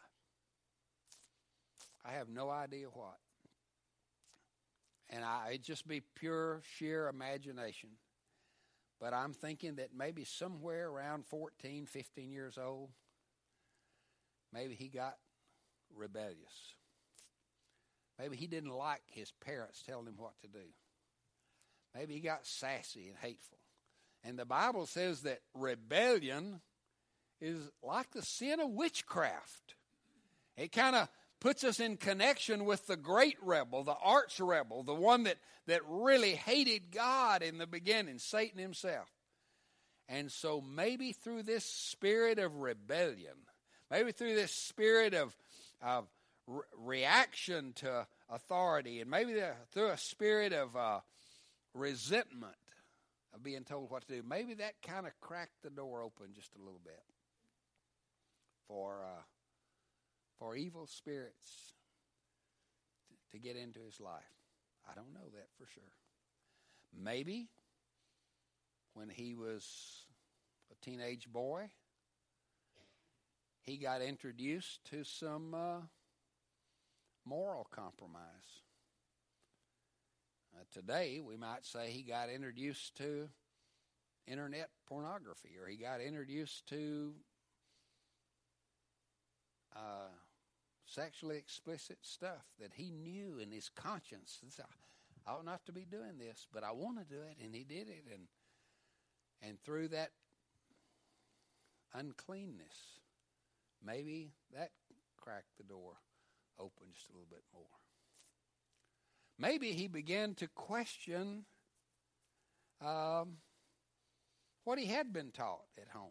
I 2.04 2.12
have 2.12 2.28
no 2.28 2.50
idea 2.50 2.86
what. 2.86 3.18
And 5.08 5.24
I 5.24 5.52
it 5.54 5.62
just 5.62 5.88
be 5.88 6.02
pure, 6.14 6.62
sheer 6.76 7.08
imagination. 7.08 7.90
But 9.00 9.14
I'm 9.14 9.32
thinking 9.32 9.76
that 9.76 9.90
maybe 9.96 10.24
somewhere 10.24 10.88
around 10.88 11.24
14, 11.26 11.86
15 11.86 12.30
years 12.30 12.58
old, 12.58 12.90
maybe 14.52 14.74
he 14.74 14.88
got 14.88 15.16
rebellious. 15.96 16.74
Maybe 18.18 18.36
he 18.36 18.46
didn't 18.46 18.70
like 18.70 19.02
his 19.06 19.32
parents 19.44 19.82
telling 19.82 20.06
him 20.06 20.14
what 20.18 20.38
to 20.42 20.48
do. 20.48 20.66
Maybe 21.94 22.14
he 22.14 22.20
got 22.20 22.46
sassy 22.46 23.08
and 23.08 23.16
hateful. 23.16 23.58
And 24.22 24.38
the 24.38 24.44
Bible 24.44 24.84
says 24.84 25.22
that 25.22 25.40
rebellion 25.54 26.60
is 27.40 27.70
like 27.82 28.10
the 28.10 28.22
sin 28.22 28.60
of 28.60 28.70
witchcraft. 28.70 29.74
It 30.58 30.72
kind 30.72 30.94
of 30.94 31.08
puts 31.40 31.64
us 31.64 31.80
in 31.80 31.96
connection 31.96 32.64
with 32.64 32.86
the 32.86 32.96
great 32.96 33.36
rebel, 33.42 33.82
the 33.82 33.96
arch 34.02 34.38
rebel, 34.40 34.82
the 34.82 34.94
one 34.94 35.24
that, 35.24 35.38
that 35.66 35.80
really 35.86 36.34
hated 36.34 36.90
God 36.92 37.42
in 37.42 37.58
the 37.58 37.66
beginning, 37.66 38.18
Satan 38.18 38.60
himself. 38.60 39.08
And 40.08 40.30
so 40.30 40.60
maybe 40.60 41.12
through 41.12 41.44
this 41.44 41.64
spirit 41.64 42.38
of 42.38 42.56
rebellion, 42.56 43.36
maybe 43.90 44.12
through 44.12 44.34
this 44.34 44.52
spirit 44.52 45.14
of, 45.14 45.34
of 45.80 46.08
re- 46.46 46.62
reaction 46.76 47.72
to 47.76 48.06
authority, 48.28 49.00
and 49.00 49.10
maybe 49.10 49.32
the, 49.32 49.52
through 49.72 49.88
a 49.88 49.96
spirit 49.98 50.52
of 50.52 50.76
uh, 50.76 51.00
resentment 51.74 52.54
of 53.32 53.42
being 53.42 53.64
told 53.64 53.90
what 53.90 54.06
to 54.08 54.16
do. 54.16 54.22
Maybe 54.28 54.54
that 54.54 54.82
kind 54.82 55.06
of 55.06 55.12
cracked 55.20 55.62
the 55.62 55.70
door 55.70 56.02
open 56.02 56.34
just 56.34 56.54
a 56.56 56.58
little 56.58 56.80
bit 56.84 57.02
for 58.66 59.02
uh, 59.04 59.22
for 60.40 60.56
evil 60.56 60.86
spirits 60.86 61.74
to, 63.30 63.38
get 63.38 63.56
into 63.56 63.78
his 63.84 64.00
life. 64.00 64.22
I 64.90 64.94
don't 64.94 65.12
know 65.14 65.28
that 65.34 65.48
for 65.56 65.66
sure. 65.72 65.82
Maybe 66.98 67.48
when 68.94 69.08
he 69.08 69.34
was 69.34 69.64
a 70.72 70.84
teenage 70.84 71.28
boy, 71.28 71.70
he 73.60 73.76
got 73.76 74.02
introduced 74.02 74.82
to 74.90 75.04
some 75.04 75.54
uh, 75.54 75.80
moral 77.24 77.68
compromise. 77.70 78.64
Uh, 80.56 80.64
today, 80.72 81.20
we 81.24 81.36
might 81.36 81.64
say 81.64 81.90
he 81.90 82.02
got 82.02 82.30
introduced 82.30 82.96
to 82.96 83.28
internet 84.26 84.70
pornography 84.88 85.50
or 85.60 85.68
he 85.68 85.76
got 85.76 86.00
introduced 86.00 86.66
to 86.68 87.12
uh, 89.76 90.08
sexually 90.94 91.36
explicit 91.36 91.98
stuff 92.02 92.44
that 92.60 92.72
he 92.74 92.90
knew 92.90 93.38
in 93.38 93.50
his 93.50 93.68
conscience. 93.68 94.40
I 95.26 95.32
ought 95.32 95.44
not 95.44 95.64
to 95.66 95.72
be 95.72 95.84
doing 95.84 96.18
this, 96.18 96.46
but 96.52 96.64
I 96.64 96.72
want 96.72 96.98
to 96.98 97.04
do 97.04 97.20
it, 97.22 97.36
and 97.42 97.54
he 97.54 97.64
did 97.64 97.88
it, 97.88 98.04
and 98.12 98.22
and 99.42 99.58
through 99.62 99.88
that 99.88 100.10
uncleanness, 101.94 103.00
maybe 103.84 104.32
that 104.54 104.70
cracked 105.16 105.56
the 105.56 105.64
door 105.64 105.94
open 106.58 106.88
just 106.92 107.08
a 107.08 107.12
little 107.12 107.28
bit 107.30 107.44
more. 107.54 107.64
Maybe 109.38 109.72
he 109.72 109.88
began 109.88 110.34
to 110.34 110.48
question 110.48 111.46
um, 112.84 113.38
what 114.64 114.78
he 114.78 114.86
had 114.86 115.12
been 115.12 115.30
taught 115.30 115.64
at 115.80 115.88
home. 115.88 116.10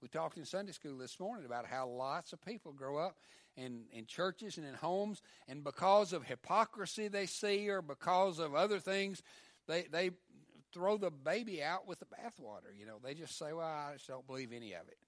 We 0.00 0.08
talked 0.08 0.38
in 0.38 0.44
Sunday 0.44 0.72
school 0.72 0.98
this 0.98 1.18
morning 1.18 1.44
about 1.46 1.66
how 1.66 1.88
lots 1.88 2.32
of 2.32 2.40
people 2.44 2.72
grow 2.72 2.98
up 2.98 3.16
in, 3.56 3.84
in 3.92 4.06
churches 4.06 4.56
and 4.56 4.66
in 4.66 4.74
homes, 4.74 5.22
and 5.48 5.62
because 5.62 6.12
of 6.12 6.24
hypocrisy 6.24 7.08
they 7.08 7.26
see 7.26 7.68
or 7.68 7.82
because 7.82 8.38
of 8.38 8.54
other 8.54 8.78
things, 8.78 9.22
they, 9.68 9.82
they 9.90 10.10
throw 10.72 10.96
the 10.96 11.10
baby 11.10 11.62
out 11.62 11.86
with 11.86 11.98
the 11.98 12.06
bathwater. 12.06 12.76
You 12.78 12.86
know, 12.86 12.98
they 13.02 13.14
just 13.14 13.38
say, 13.38 13.52
well, 13.52 13.66
I 13.66 13.92
just 13.94 14.08
don't 14.08 14.26
believe 14.26 14.52
any 14.52 14.72
of 14.72 14.88
it. 14.88 14.98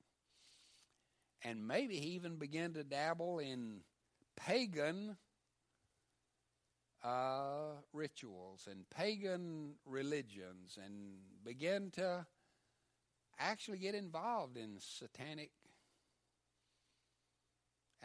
And 1.42 1.66
maybe 1.66 1.96
he 1.96 2.10
even 2.10 2.36
began 2.36 2.72
to 2.74 2.84
dabble 2.84 3.38
in 3.38 3.80
pagan 4.36 5.16
uh, 7.04 7.76
rituals 7.92 8.66
and 8.70 8.88
pagan 8.88 9.74
religions 9.84 10.78
and 10.82 11.18
begin 11.44 11.90
to 11.90 12.26
actually 13.38 13.78
get 13.78 13.94
involved 13.94 14.56
in 14.56 14.76
satanic 14.78 15.50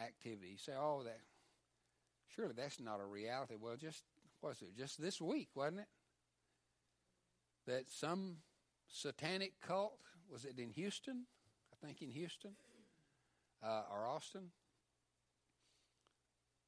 activity. 0.02 0.50
You 0.52 0.58
say, 0.58 0.74
oh, 0.80 1.04
that 1.04 1.20
surely 2.36 2.54
that's 2.56 2.80
not 2.80 3.00
a 3.00 3.06
reality. 3.06 3.56
Well, 3.60 3.76
just 3.76 4.04
was 4.42 4.62
it 4.62 4.78
just 4.78 5.02
this 5.02 5.22
week, 5.22 5.50
wasn't 5.56 5.82
it? 5.82 5.88
That 7.68 7.90
some 7.90 8.38
satanic 8.88 9.54
cult 9.62 10.00
was 10.32 10.46
it 10.46 10.60
in 10.60 10.70
Houston? 10.72 11.26
I 11.72 11.86
think 11.86 12.02
in 12.02 12.10
Houston 12.10 12.52
uh, 13.64 13.84
or 13.92 14.08
Austin 14.08 14.50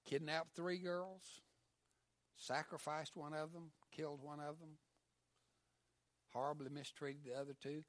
kidnapped 0.05 0.55
three 0.55 0.77
girls 0.77 1.41
sacrificed 2.35 3.15
one 3.15 3.33
of 3.33 3.53
them, 3.53 3.71
killed 3.95 4.19
one 4.21 4.39
of 4.39 4.59
them, 4.59 4.77
horribly 6.33 6.69
mistreated 6.69 7.21
the 7.25 7.39
other 7.39 7.55
two. 7.61 7.83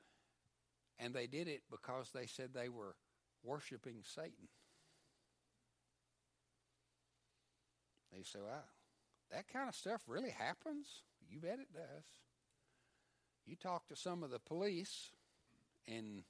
And 0.99 1.15
they 1.15 1.27
did 1.27 1.49
it 1.49 1.63
because 1.71 2.11
they 2.15 2.27
said 2.27 2.51
they 2.53 2.69
were 2.69 2.95
worshiping 3.43 4.03
Satan. 4.05 4.49
They 8.12 8.23
say, 8.23 8.38
well, 8.42 8.64
that 9.31 9.50
kind 9.52 9.69
of 9.69 9.75
stuff 9.75 10.02
really 10.07 10.31
happens? 10.31 10.87
You 11.31 11.40
bet 11.40 11.59
it 11.59 11.73
does. 11.73 12.04
You 13.47 13.57
talk 13.57 13.88
to 13.88 13.97
some 13.97 14.23
of 14.23 14.31
the 14.31 14.38
police, 14.38 15.11
and 15.88 16.23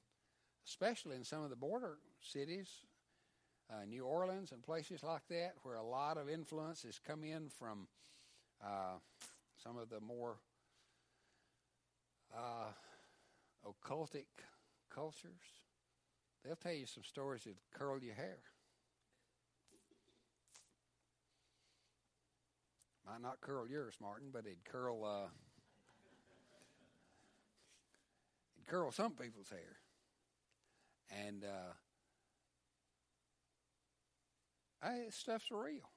especially 0.67 1.15
in 1.15 1.23
some 1.23 1.43
of 1.43 1.49
the 1.49 1.55
border 1.55 1.97
cities, 2.21 2.69
uh, 3.69 3.85
New 3.85 4.05
Orleans 4.05 4.51
and 4.51 4.63
places 4.63 5.03
like 5.03 5.27
that, 5.29 5.53
where 5.63 5.75
a 5.75 5.83
lot 5.83 6.17
of 6.17 6.29
influence 6.29 6.83
has 6.83 6.99
come 6.99 7.23
in 7.23 7.49
from 7.49 7.87
uh, 8.63 8.97
some 9.63 9.77
of 9.77 9.89
the 9.89 9.99
more 9.99 10.37
uh, 12.35 12.71
occultic 13.65 14.25
cultures. 14.93 15.31
They'll 16.43 16.55
tell 16.55 16.73
you 16.73 16.85
some 16.85 17.03
stories 17.03 17.43
that 17.43 17.55
curl 17.73 17.99
your 18.01 18.15
hair. 18.15 18.39
Might 23.05 23.21
not 23.21 23.41
curl 23.41 23.67
yours, 23.67 23.95
Martin, 24.01 24.29
but 24.31 24.45
it'd 24.45 24.63
curl 24.63 25.03
uh, 25.03 25.27
it'd 28.55 28.67
curl 28.67 28.91
some 28.91 29.11
people's 29.11 29.49
hair. 29.49 29.77
And 31.11 31.43
uh, 31.43 31.73
I, 34.81 35.09
stuff's 35.09 35.51
real. 35.51 35.89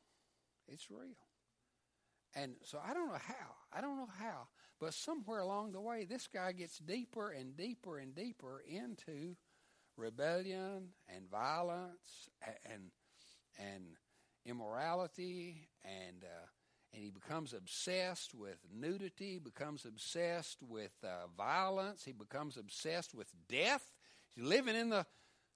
It's 0.69 0.91
real. 0.91 1.17
And 2.35 2.57
so 2.65 2.79
I 2.85 2.93
don't 2.93 3.09
know 3.09 3.15
how. 3.15 3.55
I 3.73 3.81
don't 3.81 3.97
know 3.97 4.09
how. 4.19 4.49
But 4.79 4.93
somewhere 4.93 5.41
along 5.41 5.73
the 5.73 5.81
way, 5.81 6.05
this 6.05 6.27
guy 6.27 6.53
gets 6.53 6.79
deeper 6.79 7.31
and 7.31 7.57
deeper 7.57 7.99
and 7.99 8.15
deeper 8.15 8.63
into 8.69 9.37
rebellion 9.97 10.89
and 11.09 11.31
violence 11.31 12.29
and 12.71 12.91
and 13.59 13.85
immorality 14.45 15.69
and 15.83 16.25
uh, 16.25 16.47
and 16.97 17.05
he 17.05 17.11
becomes 17.11 17.53
obsessed 17.53 18.35
with 18.35 18.57
nudity, 18.75 19.39
becomes 19.39 19.85
obsessed 19.85 20.63
with 20.63 20.93
uh, 21.05 21.27
violence, 21.37 22.05
he 22.05 22.13
becomes 22.13 22.57
obsessed 22.57 23.15
with 23.15 23.29
death. 23.51 23.93
He's 24.35 24.45
living 24.45 24.75
in 24.75 24.89
the 24.89 25.05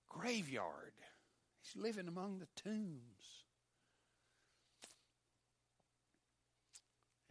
graveyard. 0.06 0.92
He's 1.62 1.82
living 1.82 2.09
among 2.09 2.40
the 2.40 2.62
tombs. 2.62 3.00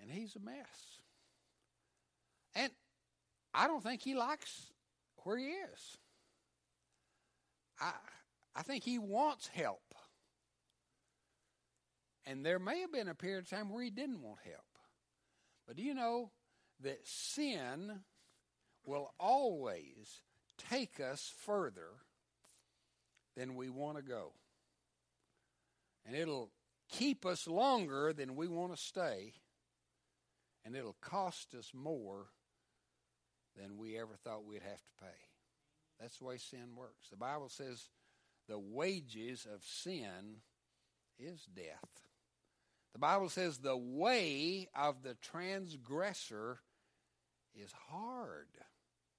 And 0.02 0.12
he's 0.12 0.36
a 0.36 0.40
mess. 0.40 0.56
And 2.56 2.72
I 3.54 3.68
don't 3.68 3.84
think 3.84 4.02
he 4.02 4.16
likes 4.16 4.72
where 5.24 5.38
he 5.38 5.46
is. 5.46 5.98
I 7.80 7.92
I 8.56 8.64
think 8.64 8.84
he 8.84 8.98
wants 8.98 9.48
help. 9.48 9.89
And 12.26 12.46
there 12.46 12.60
may 12.60 12.82
have 12.82 12.92
been 12.92 13.08
a 13.08 13.16
period 13.16 13.40
of 13.40 13.50
time 13.50 13.70
where 13.70 13.84
he 13.84 13.90
didn't 13.90 14.22
want 14.22 14.40
help. 14.44 14.64
But 15.68 15.76
do 15.76 15.84
you 15.84 15.94
know 15.94 16.32
that 16.82 17.08
sin 17.08 18.02
will 18.86 19.14
always 19.20 20.22
take 20.70 21.00
us 21.00 21.32
further 21.46 21.90
than 23.36 23.56
we 23.56 23.70
want 23.70 23.98
to 23.98 24.04
go? 24.04 24.34
And 26.06 26.16
it'll 26.16 26.52
keep 26.90 27.26
us 27.26 27.48
longer 27.48 28.14
than 28.14 28.36
we 28.36 28.48
want 28.48 28.76
to 28.76 28.82
stay. 28.82 29.34
And 30.66 30.76
it'll 30.76 30.98
cost 31.02 31.54
us 31.54 31.72
more 31.74 32.28
than 33.58 33.78
we 33.78 33.98
ever 33.98 34.16
thought 34.24 34.46
we'd 34.46 34.62
have 34.62 34.82
to 34.82 34.92
pay. 35.02 35.18
That's 36.00 36.18
the 36.18 36.26
way 36.26 36.38
sin 36.38 36.76
works. 36.76 37.10
The 37.10 37.18
Bible 37.18 37.50
says 37.50 37.90
the 38.48 38.60
wages 38.60 39.46
of 39.52 39.64
sin 39.64 40.42
is 41.18 41.46
death. 41.54 42.09
The 42.94 43.00
Bible 43.00 43.30
says 43.30 43.58
the 43.58 43.78
way 43.78 44.68
of 44.76 45.04
the 45.04 45.16
transgressor 45.16 46.60
is 47.56 47.72
hard. 47.90 48.48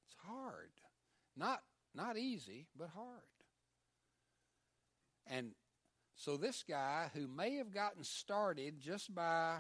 It's 0.07 0.17
hard. 0.27 0.71
Not 1.37 1.63
not 1.95 2.17
easy, 2.17 2.67
but 2.77 2.91
hard. 2.95 3.07
And 5.27 5.53
so 6.15 6.37
this 6.37 6.65
guy 6.69 7.11
who 7.15 7.27
may 7.27 7.57
have 7.57 7.73
gotten 7.73 8.05
started 8.05 8.81
just 8.81 9.15
by 9.15 9.59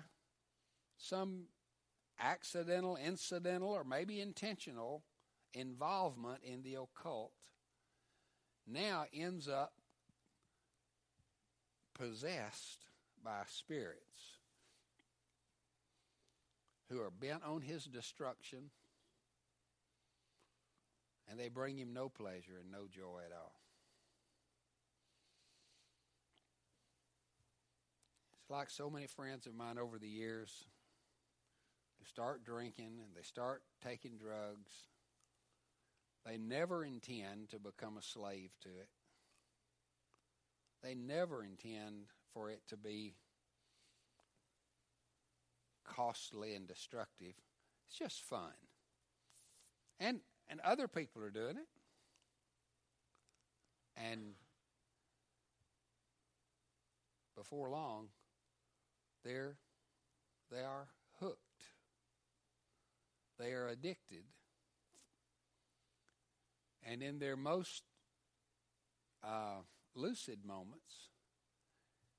some 0.97 1.45
accidental, 2.21 2.97
incidental, 2.97 3.71
or 3.71 3.85
maybe 3.85 4.21
intentional 4.21 5.03
involvement 5.55 6.41
in 6.45 6.63
the 6.63 6.75
occult 6.75 7.33
now 8.67 9.05
ends 9.13 9.49
up 9.49 9.73
possessed 11.95 12.85
by 13.25 13.43
spirits 13.47 14.39
who 16.89 17.01
are 17.01 17.11
bent 17.11 17.43
on 17.45 17.61
his 17.61 17.85
destruction 17.85 18.71
and 21.31 21.39
they 21.39 21.49
bring 21.49 21.79
him 21.79 21.93
no 21.93 22.09
pleasure 22.09 22.59
and 22.61 22.73
no 22.73 22.89
joy 22.91 23.21
at 23.25 23.33
all. 23.33 23.55
It's 28.41 28.51
like 28.51 28.71
so 28.71 28.91
many 28.91 29.07
friends 29.07 29.47
of 29.47 29.55
mine 29.55 29.79
over 29.79 29.99
the 29.99 30.09
years 30.09 30.65
who 31.99 32.05
start 32.05 32.45
drinking 32.45 32.99
and 33.05 33.15
they 33.17 33.23
start 33.23 33.63
taking 33.85 34.17
drugs. 34.17 34.73
They 36.27 36.37
never 36.37 36.85
intend 36.85 37.51
to 37.51 37.59
become 37.61 37.97
a 37.97 38.03
slave 38.03 38.51
to 38.63 38.69
it. 38.69 38.89
They 40.83 40.95
never 40.95 41.45
intend 41.45 42.07
for 42.33 42.51
it 42.51 42.61
to 42.69 42.77
be 42.77 43.15
costly 45.85 46.55
and 46.55 46.67
destructive. 46.67 47.35
It's 47.87 47.99
just 47.99 48.23
fun. 48.23 48.53
And 49.99 50.21
and 50.49 50.61
other 50.61 50.89
people 50.89 51.23
are 51.23 51.31
doing 51.31 51.57
it. 51.57 51.69
And 53.97 54.35
before 57.37 57.71
long, 57.71 58.09
they're 59.25 59.57
they 60.51 60.63
are 60.63 60.89
hooked. 61.21 61.39
They 63.39 63.53
are 63.53 63.69
addicted. 63.69 64.25
And 66.83 67.03
in 67.03 67.19
their 67.19 67.37
most 67.37 67.83
uh, 69.23 69.61
lucid 69.95 70.45
moments, 70.45 71.10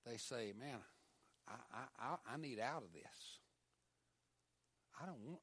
they 0.06 0.18
say, 0.18 0.54
"Man, 0.58 0.80
I, 1.48 1.54
I 2.00 2.34
I 2.34 2.38
need 2.38 2.60
out 2.60 2.84
of 2.84 2.94
this. 2.94 3.40
I 5.02 5.06
don't 5.06 5.22
want. 5.26 5.42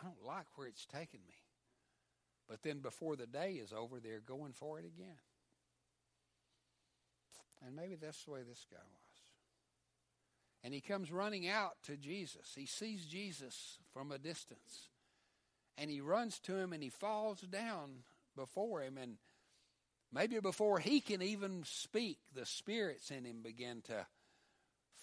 I 0.00 0.04
don't 0.04 0.24
like 0.26 0.46
where 0.56 0.66
it's 0.66 0.86
taking 0.86 1.20
me." 1.26 1.36
But 2.48 2.62
then 2.62 2.80
before 2.80 3.14
the 3.14 3.28
day 3.28 3.52
is 3.62 3.72
over, 3.72 4.00
they're 4.00 4.20
going 4.20 4.52
for 4.52 4.80
it 4.80 4.84
again. 4.84 5.18
And 7.64 7.76
maybe 7.76 7.94
that's 7.94 8.24
the 8.24 8.32
way 8.32 8.40
this 8.42 8.66
guy 8.70 8.78
was. 8.78 9.10
And 10.64 10.74
he 10.74 10.80
comes 10.80 11.12
running 11.12 11.48
out 11.48 11.76
to 11.84 11.96
Jesus. 11.96 12.52
He 12.56 12.66
sees 12.66 13.06
Jesus 13.06 13.78
from 13.92 14.10
a 14.10 14.18
distance. 14.18 14.88
And 15.78 15.90
he 15.90 16.00
runs 16.00 16.38
to 16.40 16.56
him 16.56 16.72
and 16.72 16.82
he 16.82 16.90
falls 16.90 17.40
down 17.42 18.02
before 18.36 18.82
him. 18.82 18.98
And 18.98 19.18
Maybe 20.12 20.40
before 20.40 20.80
he 20.80 21.00
can 21.00 21.22
even 21.22 21.62
speak, 21.64 22.18
the 22.34 22.44
spirits 22.44 23.10
in 23.10 23.24
him 23.24 23.42
begin 23.42 23.82
to 23.82 24.06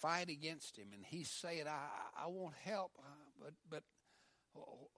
fight 0.00 0.28
against 0.28 0.76
him, 0.76 0.88
and 0.92 1.04
he's 1.04 1.30
saying, 1.30 1.66
"I, 1.66 2.24
I 2.24 2.26
want 2.26 2.54
help, 2.62 2.92
uh, 2.98 3.02
but 3.40 3.54
but 3.70 3.82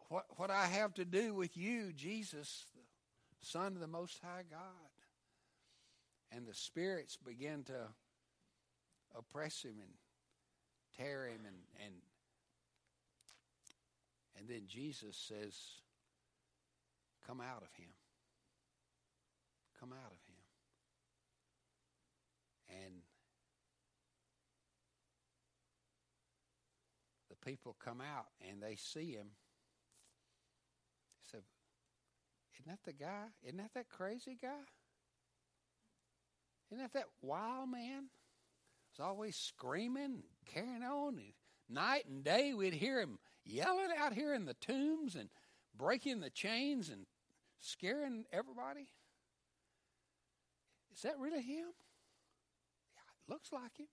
what 0.08 0.26
what 0.36 0.50
I 0.50 0.66
have 0.66 0.94
to 0.94 1.04
do 1.04 1.34
with 1.34 1.56
you, 1.56 1.92
Jesus, 1.92 2.66
the 3.40 3.46
Son 3.46 3.74
of 3.74 3.80
the 3.80 3.86
Most 3.86 4.20
High 4.20 4.44
God?" 4.50 4.90
And 6.32 6.46
the 6.46 6.54
spirits 6.54 7.16
begin 7.16 7.64
to 7.64 7.88
oppress 9.16 9.62
him 9.62 9.76
and 9.80 9.92
tear 10.96 11.26
him, 11.26 11.40
and 11.46 11.56
and 11.84 11.94
and 14.36 14.48
then 14.48 14.66
Jesus 14.66 15.16
says, 15.16 15.54
"Come 17.26 17.40
out 17.40 17.62
of 17.62 17.72
him." 17.74 17.90
Come 19.80 19.92
out 19.92 20.12
of 20.12 20.18
him. 20.28 20.36
And 22.84 22.94
the 27.30 27.36
people 27.44 27.74
come 27.82 28.00
out 28.00 28.26
and 28.48 28.62
they 28.62 28.76
see 28.76 29.12
him. 29.12 29.28
He 31.22 31.30
said, 31.30 31.42
Isn't 32.54 32.66
that 32.68 32.80
the 32.84 32.92
guy? 32.92 33.28
Isn't 33.42 33.58
that 33.58 33.74
that 33.74 33.88
crazy 33.88 34.36
guy? 34.40 34.66
Isn't 36.70 36.82
that 36.82 36.92
that 36.92 37.08
wild 37.22 37.70
man? 37.70 38.04
He's 38.92 39.00
always 39.00 39.36
screaming, 39.36 40.22
carrying 40.52 40.82
on. 40.82 41.20
Night 41.68 42.06
and 42.08 42.22
day, 42.22 42.52
we'd 42.54 42.74
hear 42.74 43.00
him 43.00 43.18
yelling 43.44 43.90
out 43.96 44.12
here 44.12 44.34
in 44.34 44.44
the 44.44 44.54
tombs 44.54 45.16
and 45.16 45.30
breaking 45.76 46.20
the 46.20 46.30
chains 46.30 46.88
and 46.88 47.06
scaring 47.58 48.24
everybody. 48.32 48.88
Is 51.00 51.04
that 51.04 51.18
really 51.18 51.40
him? 51.40 51.64
Yeah, 52.92 53.08
it 53.08 53.32
looks 53.32 53.50
like 53.54 53.78
him. 53.78 53.86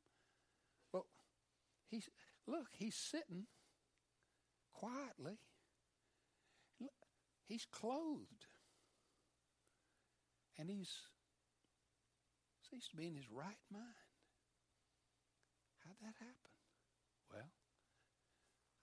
Well, 0.92 1.06
he's 1.90 2.10
look, 2.46 2.68
he's 2.74 2.96
sitting 2.96 3.46
quietly. 4.74 5.40
He's 7.46 7.66
clothed. 7.72 8.48
And 10.60 10.70
he's 10.70 10.92
seems 12.70 12.90
to 12.90 12.98
be 12.98 13.08
in 13.08 13.16
his 13.16 13.32
right 13.32 13.64
mind. 13.72 14.12
How'd 15.86 15.96
that 16.02 16.16
happen? 16.20 16.52
Well, 17.32 17.52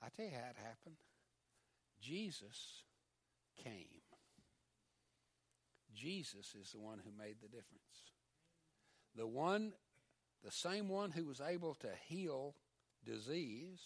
I 0.02 0.08
tell 0.16 0.24
you 0.24 0.32
how 0.32 0.48
it 0.48 0.56
happened. 0.56 0.96
Jesus 2.00 2.84
came. 3.62 4.00
Jesus 5.94 6.54
is 6.58 6.72
the 6.72 6.80
one 6.80 7.02
who 7.04 7.10
made 7.12 7.37
the 7.42 7.48
difference. 7.48 8.13
The 9.16 9.27
one, 9.27 9.72
the 10.44 10.50
same 10.50 10.88
one 10.88 11.11
who 11.11 11.24
was 11.24 11.40
able 11.40 11.74
to 11.77 11.88
heal 12.07 12.55
disease, 13.05 13.81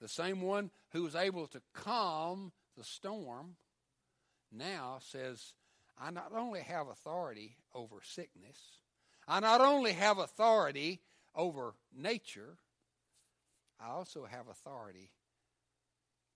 the 0.00 0.08
same 0.08 0.42
one 0.42 0.70
who 0.90 1.02
was 1.02 1.14
able 1.14 1.46
to 1.48 1.62
calm 1.72 2.52
the 2.76 2.84
storm, 2.84 3.56
now 4.52 4.98
says, 5.00 5.54
I 5.98 6.10
not 6.10 6.32
only 6.36 6.60
have 6.60 6.88
authority 6.88 7.56
over 7.74 7.96
sickness, 8.02 8.58
I 9.26 9.40
not 9.40 9.60
only 9.60 9.92
have 9.92 10.18
authority 10.18 11.00
over 11.34 11.74
nature, 11.94 12.58
I 13.80 13.88
also 13.88 14.24
have 14.24 14.48
authority 14.48 15.10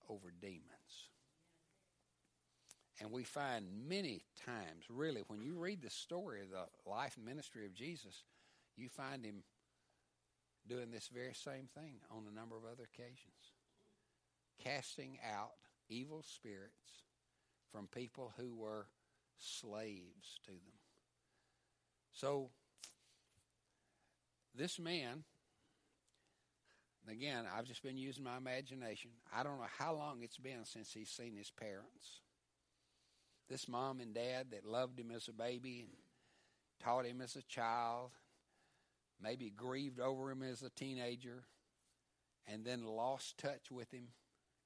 over 0.09 0.31
demons. 0.41 1.10
And 3.01 3.11
we 3.11 3.23
find 3.23 3.65
many 3.89 4.21
times, 4.45 4.85
really, 4.87 5.23
when 5.27 5.41
you 5.41 5.55
read 5.55 5.81
the 5.81 5.89
story 5.89 6.41
of 6.41 6.51
the 6.51 6.89
life 6.89 7.17
and 7.17 7.25
ministry 7.25 7.65
of 7.65 7.73
Jesus, 7.73 8.23
you 8.77 8.89
find 8.89 9.25
him 9.25 9.43
doing 10.69 10.91
this 10.91 11.09
very 11.11 11.33
same 11.33 11.67
thing 11.73 11.95
on 12.11 12.25
a 12.31 12.35
number 12.35 12.55
of 12.55 12.63
other 12.63 12.87
occasions 12.93 13.55
casting 14.63 15.17
out 15.35 15.53
evil 15.89 16.23
spirits 16.23 17.05
from 17.71 17.87
people 17.87 18.33
who 18.37 18.53
were 18.53 18.85
slaves 19.39 20.39
to 20.45 20.51
them. 20.51 20.79
So, 22.11 22.49
this 24.53 24.77
man, 24.77 25.23
again, 27.09 27.45
I've 27.57 27.65
just 27.65 27.81
been 27.81 27.97
using 27.97 28.23
my 28.23 28.37
imagination. 28.37 29.09
I 29.35 29.41
don't 29.41 29.57
know 29.57 29.65
how 29.79 29.95
long 29.95 30.19
it's 30.21 30.37
been 30.37 30.65
since 30.65 30.93
he's 30.93 31.09
seen 31.09 31.35
his 31.35 31.49
parents. 31.49 32.21
This 33.51 33.67
mom 33.67 33.99
and 33.99 34.13
dad 34.13 34.51
that 34.51 34.65
loved 34.65 34.97
him 34.97 35.11
as 35.13 35.27
a 35.27 35.33
baby 35.33 35.81
and 35.81 35.89
taught 36.81 37.05
him 37.05 37.19
as 37.19 37.35
a 37.35 37.41
child, 37.41 38.11
maybe 39.21 39.49
grieved 39.49 39.99
over 39.99 40.31
him 40.31 40.41
as 40.41 40.61
a 40.61 40.69
teenager, 40.69 41.43
and 42.47 42.63
then 42.63 42.85
lost 42.85 43.37
touch 43.37 43.69
with 43.69 43.91
him 43.91 44.07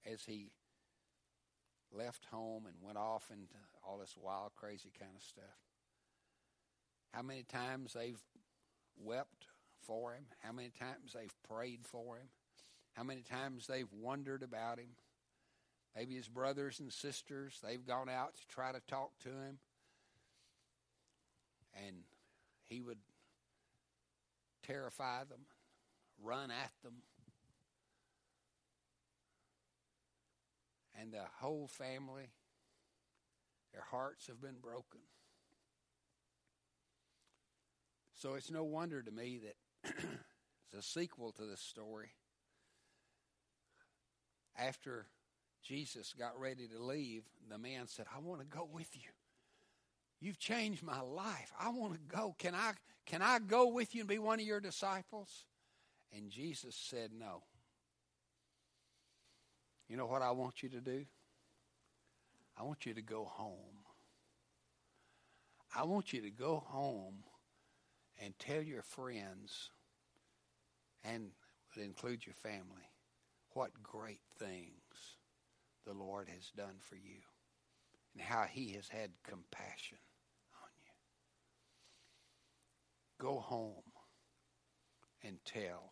as 0.05 0.25
he 0.25 0.51
left 1.91 2.25
home 2.25 2.67
and 2.67 2.75
went 2.79 2.99
off 2.99 3.31
into 3.31 3.55
all 3.83 3.97
this 3.97 4.13
wild, 4.15 4.51
crazy 4.55 4.91
kind 4.99 5.13
of 5.15 5.23
stuff. 5.23 5.57
How 7.11 7.23
many 7.23 7.41
times 7.41 7.93
they've 7.93 8.21
wept 8.95 9.47
for 9.81 10.13
him, 10.13 10.25
how 10.41 10.51
many 10.51 10.69
times 10.69 11.13
they've 11.15 11.33
prayed 11.49 11.79
for 11.83 12.17
him, 12.17 12.27
how 12.93 13.03
many 13.03 13.23
times 13.23 13.65
they've 13.65 13.91
wondered 13.91 14.43
about 14.43 14.77
him. 14.77 14.89
Maybe 15.95 16.15
his 16.15 16.27
brothers 16.27 16.79
and 16.79 16.91
sisters, 16.91 17.57
they've 17.63 17.85
gone 17.85 18.09
out 18.09 18.35
to 18.35 18.47
try 18.47 18.71
to 18.71 18.81
talk 18.87 19.11
to 19.23 19.29
him. 19.29 19.59
And 21.87 21.95
he 22.65 22.81
would 22.81 22.97
terrify 24.63 25.19
them, 25.23 25.41
run 26.21 26.51
at 26.51 26.71
them. 26.83 26.95
And 30.99 31.13
the 31.13 31.23
whole 31.39 31.67
family, 31.67 32.29
their 33.71 33.83
hearts 33.83 34.27
have 34.27 34.41
been 34.41 34.59
broken. 34.61 35.01
So 38.15 38.33
it's 38.33 38.49
no 38.49 38.63
wonder 38.63 39.01
to 39.01 39.11
me 39.11 39.39
that 39.43 39.93
it's 40.67 40.77
a 40.77 40.81
sequel 40.81 41.31
to 41.33 41.43
this 41.43 41.61
story. 41.61 42.11
After 44.57 45.07
Jesus 45.65 46.13
got 46.17 46.39
ready 46.39 46.67
to 46.67 46.81
leave, 46.81 47.23
the 47.49 47.57
man 47.57 47.87
said, 47.87 48.05
I 48.15 48.19
want 48.19 48.39
to 48.41 48.45
go 48.45 48.69
with 48.71 48.89
you. 48.93 49.09
You've 50.21 50.37
changed 50.37 50.83
my 50.83 51.01
life. 51.01 51.51
I 51.59 51.69
want 51.69 51.93
to 51.93 51.99
go. 52.15 52.35
Can 52.37 52.53
I 52.55 52.73
can 53.05 53.21
I 53.21 53.39
go 53.39 53.67
with 53.67 53.93
you 53.93 54.01
and 54.01 54.09
be 54.09 54.19
one 54.19 54.39
of 54.39 54.45
your 54.45 54.59
disciples? 54.59 55.45
And 56.15 56.29
Jesus 56.29 56.75
said 56.75 57.11
no. 57.17 57.43
You 59.89 59.97
know 59.97 60.05
what 60.05 60.21
I 60.21 60.31
want 60.31 60.63
you 60.63 60.69
to 60.69 60.81
do? 60.81 61.05
I 62.57 62.63
want 62.63 62.85
you 62.85 62.93
to 62.93 63.01
go 63.01 63.25
home. 63.25 63.83
I 65.75 65.83
want 65.83 66.13
you 66.13 66.21
to 66.21 66.31
go 66.31 66.63
home 66.67 67.15
and 68.23 68.33
tell 68.39 68.61
your 68.61 68.81
friends 68.81 69.71
and 71.03 71.31
include 71.75 72.25
your 72.25 72.35
family 72.35 72.89
what 73.53 73.71
great 73.83 74.21
things 74.39 74.84
the 75.85 75.93
Lord 75.93 76.27
has 76.29 76.51
done 76.55 76.75
for 76.79 76.95
you 76.95 77.21
and 78.13 78.21
how 78.21 78.43
he 78.43 78.73
has 78.73 78.87
had 78.89 79.11
compassion 79.23 79.97
on 80.61 80.69
you. 80.83 80.91
Go 83.25 83.39
home 83.39 83.83
and 85.23 85.37
tell. 85.45 85.91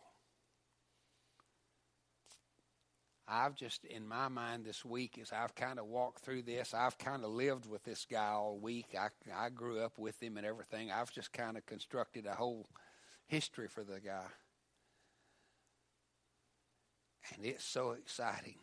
I've 3.26 3.54
just, 3.54 3.84
in 3.86 4.06
my 4.06 4.28
mind 4.28 4.64
this 4.66 4.84
week, 4.84 5.18
as 5.20 5.32
I've 5.32 5.54
kind 5.54 5.78
of 5.78 5.86
walked 5.86 6.24
through 6.24 6.42
this, 6.42 6.74
I've 6.74 6.98
kind 6.98 7.24
of 7.24 7.30
lived 7.30 7.66
with 7.66 7.82
this 7.82 8.06
guy 8.10 8.28
all 8.28 8.58
week. 8.58 8.94
I, 8.98 9.08
I 9.34 9.48
grew 9.48 9.80
up 9.80 9.98
with 9.98 10.22
him 10.22 10.36
and 10.36 10.44
everything. 10.44 10.90
I've 10.90 11.10
just 11.10 11.32
kind 11.32 11.56
of 11.56 11.64
constructed 11.64 12.26
a 12.26 12.34
whole 12.34 12.66
history 13.26 13.68
for 13.68 13.82
the 13.82 13.98
guy. 14.00 14.26
And 17.34 17.46
it's 17.46 17.64
so 17.64 17.92
exciting 17.92 18.56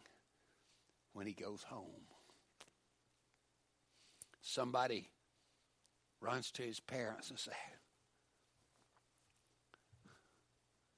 when 1.13 1.27
he 1.27 1.33
goes 1.33 1.63
home. 1.63 2.07
Somebody 4.41 5.09
runs 6.19 6.51
to 6.51 6.63
his 6.63 6.79
parents 6.79 7.29
and 7.29 7.39
says, 7.39 7.53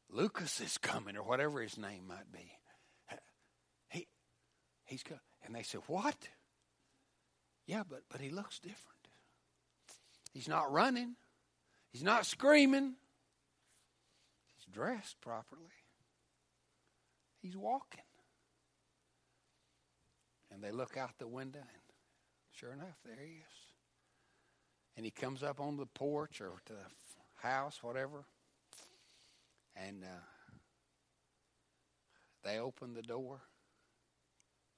Lucas 0.10 0.62
is 0.62 0.78
coming, 0.78 1.18
or 1.18 1.24
whatever 1.24 1.62
his 1.62 1.78
name 1.78 2.08
might 2.08 2.32
be. 2.32 2.52
He, 3.90 4.08
he's 4.86 5.02
coming. 5.02 5.20
And 5.44 5.56
they 5.56 5.64
said, 5.64 5.82
What? 5.88 6.16
Yeah, 7.66 7.84
but, 7.90 8.04
but 8.10 8.22
he 8.22 8.30
looks 8.30 8.60
different. 8.60 8.80
He's 10.34 10.48
not 10.48 10.72
running, 10.72 11.16
he's 11.92 12.04
not 12.04 12.26
screaming, 12.26 12.94
he's 14.56 14.74
dressed 14.74 15.20
properly, 15.22 15.62
he's 17.42 17.58
walking. 17.58 18.02
They 20.64 20.72
look 20.72 20.96
out 20.96 21.12
the 21.20 21.28
window, 21.28 21.60
and 21.60 21.82
sure 22.54 22.72
enough, 22.72 22.98
there 23.06 23.18
he 23.20 23.34
is. 23.34 23.56
And 24.96 25.06
he 25.06 25.12
comes 25.12 25.44
up 25.44 25.60
on 25.60 25.76
the 25.76 25.86
porch 25.86 26.40
or 26.40 26.54
to 26.68 26.74
the 26.74 27.46
house, 27.46 27.80
whatever, 27.82 28.24
and 29.76 30.06
uh, 30.06 30.24
they 32.46 32.60
open 32.60 32.94
the 32.94 33.02
door 33.02 33.42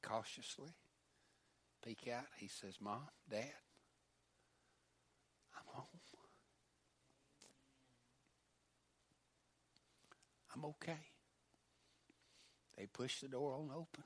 cautiously, 0.02 0.72
peek 1.86 2.10
out. 2.12 2.26
He 2.38 2.48
says, 2.48 2.78
Mom, 2.82 3.02
Dad, 3.30 3.44
I'm 5.56 5.68
home. 5.68 5.86
I'm 10.56 10.66
okay. 10.66 11.06
They 12.76 12.88
push 12.88 13.20
the 13.20 13.28
door 13.28 13.54
on 13.54 13.70
open. 13.72 14.04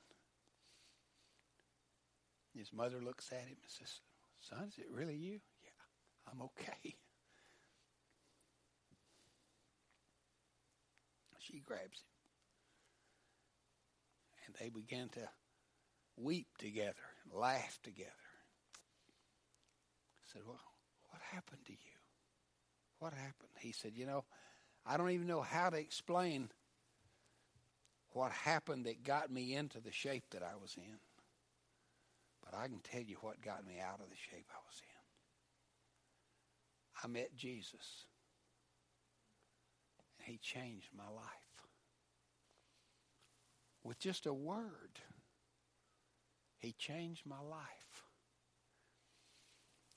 His 2.60 2.74
mother 2.74 3.00
looks 3.02 3.32
at 3.32 3.48
him 3.48 3.56
and 3.62 3.70
says, 3.70 4.00
Son, 4.40 4.68
is 4.68 4.76
it 4.76 4.92
really 4.92 5.16
you? 5.16 5.40
Yeah, 5.62 6.30
I'm 6.30 6.42
okay. 6.42 6.94
She 11.38 11.60
grabs 11.60 11.80
him. 11.82 12.10
And 14.46 14.54
they 14.60 14.68
begin 14.68 15.08
to 15.14 15.26
weep 16.16 16.48
together, 16.58 16.92
laugh 17.32 17.78
together. 17.82 18.10
Said, 20.30 20.42
Well, 20.46 20.60
what 21.08 21.22
happened 21.32 21.64
to 21.64 21.72
you? 21.72 21.96
What 22.98 23.14
happened? 23.14 23.52
He 23.58 23.72
said, 23.72 23.92
You 23.94 24.04
know, 24.04 24.24
I 24.84 24.98
don't 24.98 25.10
even 25.10 25.26
know 25.26 25.40
how 25.40 25.70
to 25.70 25.78
explain 25.78 26.50
what 28.12 28.32
happened 28.32 28.84
that 28.84 29.02
got 29.02 29.30
me 29.32 29.54
into 29.54 29.80
the 29.80 29.92
shape 29.92 30.24
that 30.32 30.42
I 30.42 30.56
was 30.60 30.76
in. 30.76 30.98
But 32.50 32.58
I 32.58 32.66
can 32.66 32.80
tell 32.80 33.02
you 33.02 33.16
what 33.20 33.40
got 33.42 33.66
me 33.66 33.78
out 33.80 34.00
of 34.00 34.10
the 34.10 34.16
shape 34.16 34.46
I 34.50 34.58
was 34.66 34.82
in. 34.82 34.90
I 37.04 37.06
met 37.06 37.36
Jesus. 37.36 38.06
And 40.18 40.26
he 40.26 40.38
changed 40.38 40.88
my 40.96 41.04
life. 41.04 41.26
With 43.84 43.98
just 43.98 44.26
a 44.26 44.34
word, 44.34 44.98
he 46.58 46.72
changed 46.72 47.22
my 47.24 47.40
life. 47.40 48.04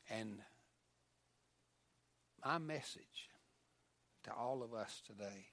And 0.09 0.39
my 2.45 2.59
message 2.59 3.29
to 4.25 4.33
all 4.33 4.63
of 4.63 4.73
us 4.73 5.01
today 5.05 5.47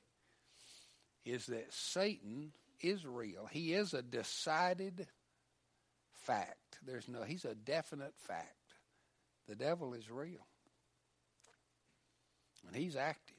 is 1.25 1.47
that 1.47 1.73
Satan 1.73 2.53
is 2.81 3.07
real. 3.07 3.49
He 3.51 3.75
is 3.75 3.95
a 3.95 4.03
decided 4.03 5.07
fact. 6.13 6.60
There's 6.85 7.09
no, 7.09 7.22
he's 7.22 7.44
a 7.44 7.54
definite 7.54 8.14
fact. 8.16 8.74
The 9.48 9.54
devil 9.54 9.94
is 9.94 10.11
real. 10.11 10.46
And 12.66 12.76
he's 12.76 12.96
active. 12.96 13.37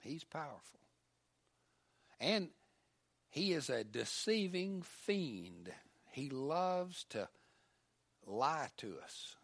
He's 0.00 0.24
powerful. 0.24 0.80
And 2.20 2.48
he 3.30 3.52
is 3.52 3.70
a 3.70 3.84
deceiving 3.84 4.82
fiend. 4.82 5.70
He 6.10 6.28
loves 6.28 7.04
to 7.10 7.28
lie 8.26 8.68
to 8.78 8.96
us. 9.02 9.36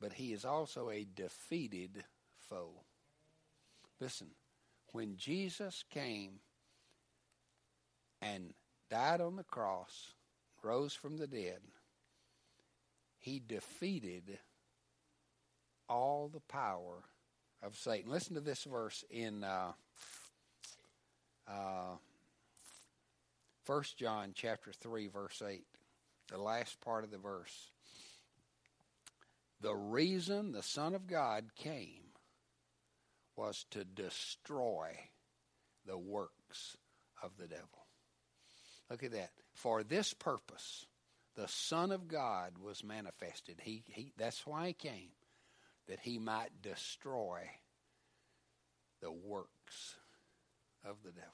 But 0.00 0.12
he 0.12 0.32
is 0.32 0.44
also 0.44 0.90
a 0.90 1.06
defeated 1.16 2.04
foe. 2.48 2.82
Listen, 4.00 4.28
when 4.92 5.16
Jesus 5.16 5.84
came 5.90 6.40
and 8.20 8.54
died 8.90 9.20
on 9.20 9.36
the 9.36 9.44
cross, 9.44 10.14
rose 10.62 10.94
from 10.94 11.16
the 11.16 11.26
dead, 11.26 11.60
he 13.24 13.40
defeated 13.40 14.38
all 15.88 16.28
the 16.28 16.40
power 16.40 17.02
of 17.62 17.74
Satan. 17.74 18.10
Listen 18.10 18.34
to 18.34 18.42
this 18.42 18.64
verse 18.64 19.02
in 19.08 19.42
uh, 19.42 19.72
uh, 21.48 21.96
1 23.64 23.82
John 23.96 24.32
chapter 24.34 24.72
3, 24.72 25.08
verse 25.08 25.40
8, 25.40 25.64
the 26.28 26.36
last 26.36 26.78
part 26.82 27.02
of 27.02 27.10
the 27.10 27.16
verse. 27.16 27.70
The 29.62 29.74
reason 29.74 30.52
the 30.52 30.62
Son 30.62 30.94
of 30.94 31.06
God 31.06 31.46
came 31.56 32.02
was 33.36 33.64
to 33.70 33.86
destroy 33.86 34.90
the 35.86 35.96
works 35.96 36.76
of 37.22 37.30
the 37.38 37.46
devil. 37.46 37.86
Look 38.90 39.02
at 39.02 39.12
that. 39.12 39.30
For 39.54 39.82
this 39.82 40.12
purpose, 40.12 40.84
the 41.36 41.48
Son 41.48 41.90
of 41.90 42.08
God 42.08 42.52
was 42.62 42.84
manifested. 42.84 43.60
He, 43.62 43.82
he, 43.88 44.12
that's 44.16 44.46
why 44.46 44.68
he 44.68 44.72
came, 44.72 45.10
that 45.88 46.00
he 46.00 46.18
might 46.18 46.62
destroy 46.62 47.40
the 49.00 49.10
works 49.10 49.96
of 50.84 50.96
the 51.04 51.10
devil. 51.10 51.30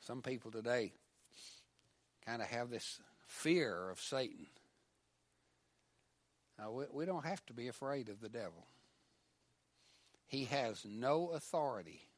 Some 0.00 0.22
people 0.22 0.50
today 0.50 0.92
kind 2.24 2.40
of 2.42 2.48
have 2.48 2.70
this 2.70 3.00
fear 3.26 3.90
of 3.90 4.00
Satan. 4.00 4.46
Now, 6.58 6.70
we, 6.70 6.84
we 6.92 7.04
don't 7.04 7.24
have 7.24 7.44
to 7.46 7.52
be 7.52 7.68
afraid 7.68 8.08
of 8.08 8.20
the 8.20 8.28
devil. 8.28 8.66
He 10.26 10.44
has 10.44 10.84
no 10.84 11.30
authority, 11.34 12.08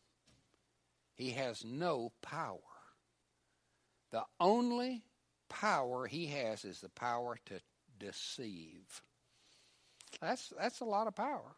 he 1.14 1.30
has 1.30 1.64
no 1.64 2.12
power. 2.22 2.58
The 4.12 4.22
only 4.40 5.02
power 5.48 6.06
he 6.06 6.26
has 6.26 6.64
is 6.64 6.80
the 6.80 6.88
power 6.90 7.38
to 7.46 7.60
deceive. 7.98 9.02
That's 10.20 10.52
that's 10.58 10.80
a 10.80 10.84
lot 10.84 11.06
of 11.06 11.14
power. 11.14 11.56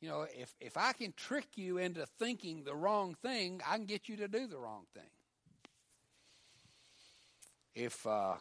You 0.00 0.08
know, 0.08 0.26
if 0.38 0.54
if 0.60 0.76
I 0.76 0.92
can 0.92 1.12
trick 1.16 1.48
you 1.56 1.78
into 1.78 2.06
thinking 2.18 2.64
the 2.64 2.74
wrong 2.74 3.14
thing, 3.22 3.62
I 3.66 3.76
can 3.76 3.86
get 3.86 4.08
you 4.08 4.16
to 4.18 4.28
do 4.28 4.46
the 4.46 4.58
wrong 4.58 4.84
thing. 4.94 5.10
If 7.74 8.06
uh, 8.06 8.34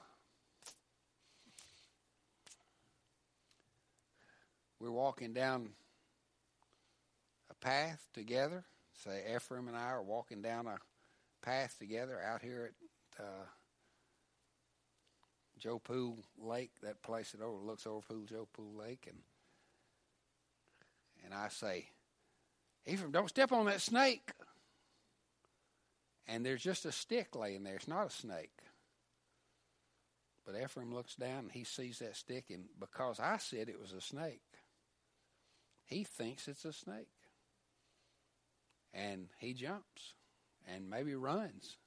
we're 4.80 4.92
walking 4.92 5.34
down 5.34 5.70
a 7.50 7.54
path 7.56 8.08
together, 8.14 8.64
say 8.94 9.24
Ephraim 9.36 9.68
and 9.68 9.78
I 9.78 9.90
are 9.90 10.04
walking 10.04 10.42
down 10.42 10.68
a 10.68 10.78
path 11.42 11.76
together 11.80 12.20
out 12.22 12.42
here 12.42 12.72
at 13.20 13.24
uh, 13.24 13.46
Joe 15.66 15.80
Pool 15.80 16.20
Lake, 16.38 16.70
that 16.84 17.02
place 17.02 17.32
that 17.32 17.42
overlooks 17.42 17.88
over 17.88 18.02
Pool 18.08 18.26
Joe 18.30 18.48
Pool 18.54 18.76
Lake, 18.78 19.08
and 19.10 19.18
and 21.24 21.34
I 21.34 21.48
say, 21.50 21.88
Ephraim, 22.86 23.12
don't 23.12 23.30
step 23.30 23.52
on 23.52 23.66
that 23.66 23.82
snake. 23.82 24.30
And 26.28 26.46
there's 26.46 26.62
just 26.62 26.86
a 26.86 26.92
stick 26.92 27.36
laying 27.36 27.64
there. 27.64 27.74
It's 27.74 27.88
not 27.88 28.06
a 28.06 28.12
snake. 28.12 28.52
But 30.46 30.54
Ephraim 30.62 30.94
looks 30.94 31.16
down 31.16 31.40
and 31.40 31.52
he 31.52 31.64
sees 31.64 31.98
that 31.98 32.16
stick, 32.16 32.46
and 32.52 32.66
because 32.80 33.20
I 33.20 33.38
said 33.38 33.68
it 33.68 33.82
was 33.82 33.92
a 33.92 34.02
snake, 34.02 34.44
he 35.88 36.04
thinks 36.04 36.48
it's 36.48 36.66
a 36.66 36.74
snake. 36.74 37.10
And 38.94 39.30
he 39.40 39.56
jumps 39.56 40.14
and 40.72 40.92
maybe 40.92 41.16
runs. 41.16 41.78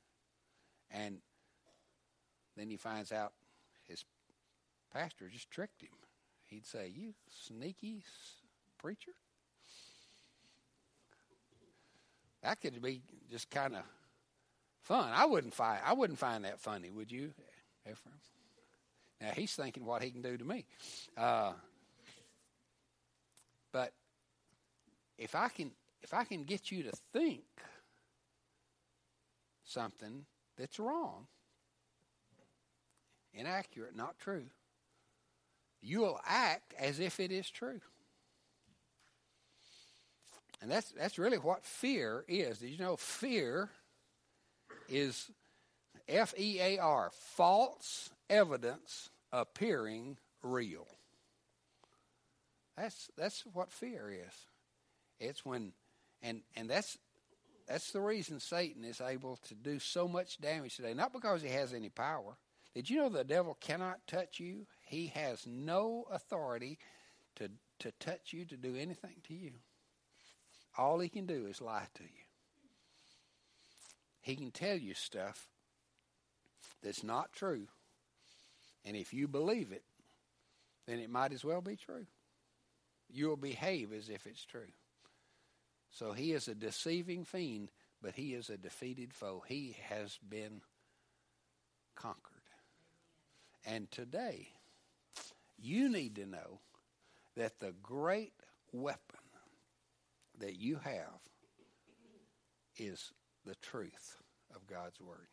And 0.91 1.19
then 2.57 2.71
he 2.71 2.77
finds 2.77 3.13
out 3.13 3.35
pastor 4.99 5.29
just 5.29 5.51
tricked 5.51 5.83
him. 5.83 5.91
He'd 6.47 6.67
say, 6.67 6.91
You 6.95 7.13
sneaky 7.31 8.03
preacher. 8.79 9.13
That 12.43 12.61
could 12.61 12.81
be 12.81 13.03
just 13.31 13.51
kind 13.51 13.77
of 13.77 13.83
fun. 14.83 15.11
I 15.13 15.27
wouldn't 15.27 15.55
find 15.55 15.81
I 15.85 15.93
wouldn't 15.93 16.19
find 16.19 16.45
that 16.45 16.61
funny, 16.61 16.91
would 16.91 17.11
you, 17.13 17.33
Ephraim? 17.89 18.17
Now 19.21 19.31
he's 19.35 19.53
thinking 19.53 19.85
what 19.85 20.03
he 20.03 20.11
can 20.11 20.23
do 20.23 20.37
to 20.37 20.45
me. 20.45 20.65
Uh, 21.17 21.53
but 23.73 23.93
if 25.17 25.35
I 25.35 25.49
can 25.49 25.73
if 26.03 26.15
I 26.15 26.25
can 26.25 26.45
get 26.45 26.71
you 26.71 26.85
to 26.85 26.93
think 27.13 27.43
something 29.65 30.25
that's 30.57 30.79
wrong, 30.79 31.27
inaccurate, 33.35 33.95
not 33.97 34.19
true, 34.19 34.45
you'll 35.83 36.21
act 36.27 36.75
as 36.79 37.01
if 37.01 37.21
it 37.21 37.33
is 37.33 37.49
true. 37.51 37.81
And 40.61 40.71
that's 40.71 40.91
that's 40.93 41.19
really 41.19 41.39
what 41.39 41.65
fear 41.65 42.25
is. 42.27 42.59
Did 42.59 42.71
you 42.71 42.79
know 42.79 42.97
fear 42.97 43.71
is 44.89 45.31
F 46.09 46.35
E 46.39 46.59
A 46.61 46.79
R, 46.79 47.11
false 47.13 48.11
evidence 48.29 49.11
appearing 49.33 50.17
real. 50.43 50.87
That's 52.77 53.11
that's 53.17 53.45
what 53.53 53.71
fear 53.71 54.11
is. 54.11 54.35
It's 55.21 55.45
when 55.45 55.73
and 56.23 56.41
and 56.57 56.69
that's 56.69 56.99
that's 57.69 57.93
the 57.93 58.01
reason 58.01 58.41
Satan 58.41 58.85
is 58.85 59.01
able 59.01 59.37
to 59.49 59.55
do 59.55 59.79
so 59.79 60.09
much 60.09 60.41
damage 60.41 60.77
today. 60.77 60.95
Not 60.95 61.13
because 61.13 61.43
he 61.43 61.49
has 61.49 61.75
any 61.75 61.91
power. 61.91 62.37
Did 62.75 62.89
you 62.89 62.99
know 62.99 63.09
the 63.09 63.25
devil 63.25 63.57
cannot 63.61 64.07
touch 64.07 64.41
you? 64.41 64.67
He 64.89 65.09
has 65.09 65.47
no 65.47 66.07
authority 66.11 66.79
to 67.37 67.51
to 67.81 67.93
touch 68.01 68.33
you 68.33 68.45
to 68.47 68.57
do 68.57 68.75
anything 68.75 69.17
to 69.29 69.35
you. 69.35 69.53
All 70.77 70.99
he 70.99 71.09
can 71.09 71.27
do 71.27 71.47
is 71.47 71.61
lie 71.61 71.87
to 71.95 72.03
you. 72.03 72.09
He 74.21 74.37
can 74.37 74.51
tell 74.51 74.77
you 74.77 74.95
stuff 74.95 75.49
that's 76.83 77.05
not 77.05 77.33
true. 77.33 77.69
And 78.85 78.97
if 78.97 79.13
you 79.13 79.29
believe 79.29 79.73
it, 79.73 79.85
then 80.87 80.99
it 80.99 81.11
might 81.11 81.33
as 81.33 81.45
well 81.45 81.61
be 81.61 81.77
true. 81.77 82.07
You'll 83.11 83.37
behave 83.37 83.93
as 83.93 84.09
if 84.09 84.27
it's 84.27 84.45
true. 84.45 84.73
So 85.91 86.13
he 86.13 86.33
is 86.33 86.49
a 86.49 86.55
deceiving 86.55 87.25
fiend, 87.25 87.71
but 88.03 88.15
he 88.15 88.35
is 88.35 88.51
a 88.51 88.57
defeated 88.57 89.13
foe. 89.13 89.43
He 89.47 89.77
has 89.89 90.19
been 90.29 90.61
conquered. 91.95 92.35
And 93.67 93.91
today, 93.91 94.49
you 95.59 95.89
need 95.89 96.17
to 96.17 96.27
know 96.27 96.61
that 97.37 97.59
the 97.59 97.75
great 97.83 98.33
weapon 98.73 99.21
that 100.39 100.57
you 100.57 100.77
have 100.77 101.21
is 102.77 103.13
the 103.45 103.57
truth 103.57 104.17
of 104.55 104.67
God's 104.67 105.01
Word. 105.01 105.29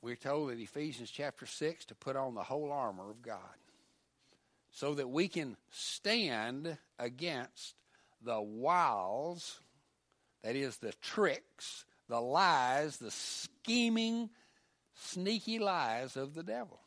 We're 0.00 0.16
told 0.16 0.50
in 0.50 0.58
Ephesians 0.58 1.10
chapter 1.10 1.46
6 1.46 1.84
to 1.86 1.94
put 1.94 2.16
on 2.16 2.34
the 2.34 2.42
whole 2.42 2.72
armor 2.72 3.10
of 3.10 3.22
God 3.22 3.38
so 4.72 4.94
that 4.94 5.08
we 5.08 5.28
can 5.28 5.56
stand 5.70 6.76
against 6.98 7.74
the 8.22 8.40
wiles, 8.40 9.60
that 10.42 10.56
is, 10.56 10.78
the 10.78 10.92
tricks, 11.02 11.84
the 12.08 12.20
lies, 12.20 12.96
the 12.96 13.10
scheming, 13.10 14.30
sneaky 14.94 15.58
lies 15.58 16.16
of 16.16 16.34
the 16.34 16.42
devil. 16.42 16.81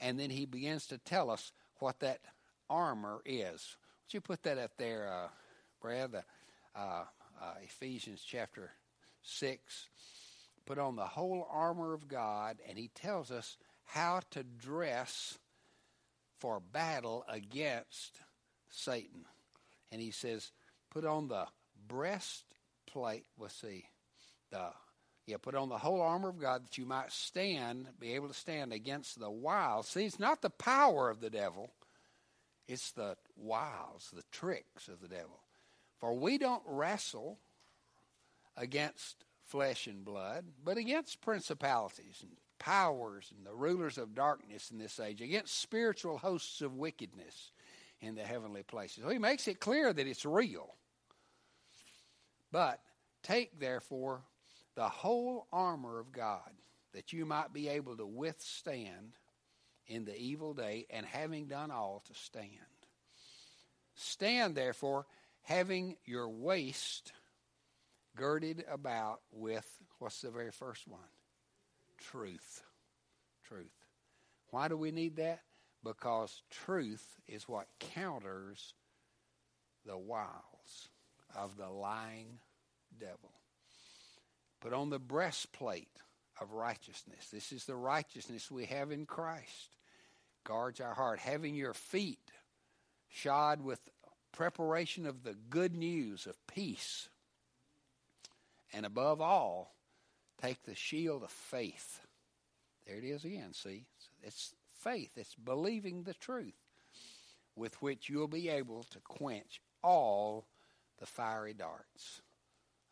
And 0.00 0.18
then 0.18 0.30
he 0.30 0.46
begins 0.46 0.86
to 0.88 0.98
tell 0.98 1.30
us 1.30 1.52
what 1.78 2.00
that 2.00 2.20
armor 2.68 3.20
is 3.24 3.76
Would 4.06 4.14
you 4.14 4.20
put 4.20 4.42
that 4.44 4.58
up 4.58 4.72
there, 4.78 5.12
uh, 5.12 5.28
Brad? 5.80 6.12
The, 6.12 6.24
uh, 6.74 7.04
uh, 7.40 7.54
Ephesians 7.62 8.22
chapter 8.26 8.70
6. 9.22 9.88
Put 10.66 10.78
on 10.78 10.96
the 10.96 11.06
whole 11.06 11.48
armor 11.50 11.94
of 11.94 12.06
God, 12.06 12.58
and 12.68 12.78
he 12.78 12.88
tells 12.94 13.30
us 13.30 13.56
how 13.84 14.20
to 14.30 14.44
dress 14.44 15.38
for 16.38 16.60
battle 16.60 17.24
against 17.28 18.20
Satan. 18.68 19.24
And 19.90 20.00
he 20.00 20.10
says, 20.10 20.52
put 20.90 21.04
on 21.04 21.28
the 21.28 21.46
breastplate. 21.88 23.26
Let's 23.38 23.56
see. 23.56 23.84
The 24.50 24.70
yeah, 25.26 25.36
put 25.40 25.54
on 25.54 25.68
the 25.68 25.78
whole 25.78 26.00
armor 26.00 26.28
of 26.28 26.40
God 26.40 26.64
that 26.64 26.78
you 26.78 26.86
might 26.86 27.12
stand, 27.12 27.86
be 27.98 28.14
able 28.14 28.28
to 28.28 28.34
stand 28.34 28.72
against 28.72 29.18
the 29.18 29.30
wiles. 29.30 29.88
See, 29.88 30.04
it's 30.04 30.18
not 30.18 30.42
the 30.42 30.50
power 30.50 31.10
of 31.10 31.20
the 31.20 31.30
devil. 31.30 31.72
It's 32.66 32.92
the 32.92 33.16
wiles, 33.36 34.10
the 34.14 34.24
tricks 34.32 34.88
of 34.88 35.00
the 35.00 35.08
devil. 35.08 35.40
For 35.98 36.14
we 36.14 36.38
don't 36.38 36.62
wrestle 36.66 37.38
against 38.56 39.24
flesh 39.44 39.86
and 39.86 40.04
blood, 40.04 40.46
but 40.64 40.76
against 40.76 41.20
principalities 41.20 42.18
and 42.22 42.30
powers 42.58 43.32
and 43.36 43.46
the 43.46 43.54
rulers 43.54 43.98
of 43.98 44.14
darkness 44.14 44.70
in 44.70 44.78
this 44.78 45.00
age, 45.00 45.20
against 45.20 45.60
spiritual 45.60 46.18
hosts 46.18 46.60
of 46.60 46.76
wickedness 46.76 47.50
in 48.00 48.14
the 48.14 48.22
heavenly 48.22 48.62
places. 48.62 49.02
So 49.02 49.10
he 49.10 49.18
makes 49.18 49.48
it 49.48 49.60
clear 49.60 49.92
that 49.92 50.06
it's 50.06 50.24
real. 50.24 50.74
But 52.52 52.80
Take, 53.22 53.60
therefore, 53.60 54.22
the 54.80 54.88
whole 54.88 55.46
armor 55.52 55.98
of 55.98 56.10
God, 56.10 56.54
that 56.94 57.12
you 57.12 57.26
might 57.26 57.52
be 57.52 57.68
able 57.68 57.98
to 57.98 58.06
withstand 58.06 59.12
in 59.86 60.06
the 60.06 60.18
evil 60.18 60.54
day, 60.54 60.86
and 60.88 61.04
having 61.04 61.48
done 61.48 61.70
all, 61.70 62.02
to 62.06 62.14
stand. 62.14 62.48
Stand, 63.94 64.54
therefore, 64.54 65.04
having 65.42 65.98
your 66.06 66.30
waist 66.30 67.12
girded 68.16 68.64
about 68.70 69.20
with, 69.30 69.70
what's 69.98 70.22
the 70.22 70.30
very 70.30 70.50
first 70.50 70.88
one? 70.88 71.00
Truth. 71.98 72.62
Truth. 73.46 73.84
Why 74.48 74.68
do 74.68 74.78
we 74.78 74.92
need 74.92 75.16
that? 75.16 75.42
Because 75.84 76.40
truth 76.50 77.18
is 77.28 77.46
what 77.46 77.66
counters 77.80 78.72
the 79.84 79.98
wiles 79.98 80.88
of 81.36 81.58
the 81.58 81.68
lying 81.68 82.38
devil. 82.98 83.39
Put 84.60 84.72
on 84.72 84.90
the 84.90 84.98
breastplate 84.98 85.88
of 86.40 86.52
righteousness. 86.52 87.28
This 87.32 87.52
is 87.52 87.64
the 87.64 87.76
righteousness 87.76 88.50
we 88.50 88.66
have 88.66 88.90
in 88.90 89.06
Christ. 89.06 89.76
Guards 90.44 90.80
our 90.80 90.94
heart. 90.94 91.18
Having 91.18 91.54
your 91.54 91.74
feet 91.74 92.30
shod 93.08 93.62
with 93.62 93.80
preparation 94.32 95.06
of 95.06 95.22
the 95.22 95.34
good 95.48 95.74
news 95.74 96.26
of 96.26 96.36
peace. 96.46 97.08
And 98.72 98.86
above 98.86 99.20
all, 99.20 99.74
take 100.40 100.62
the 100.62 100.74
shield 100.74 101.22
of 101.22 101.30
faith. 101.30 102.00
There 102.86 102.96
it 102.96 103.04
is 103.04 103.24
again, 103.24 103.52
see? 103.52 103.84
It's 104.22 104.54
faith, 104.72 105.10
it's 105.16 105.34
believing 105.34 106.04
the 106.04 106.14
truth 106.14 106.54
with 107.56 107.80
which 107.82 108.08
you'll 108.08 108.28
be 108.28 108.48
able 108.48 108.84
to 108.84 109.00
quench 109.00 109.60
all 109.82 110.46
the 110.98 111.06
fiery 111.06 111.52
darts 111.52 112.22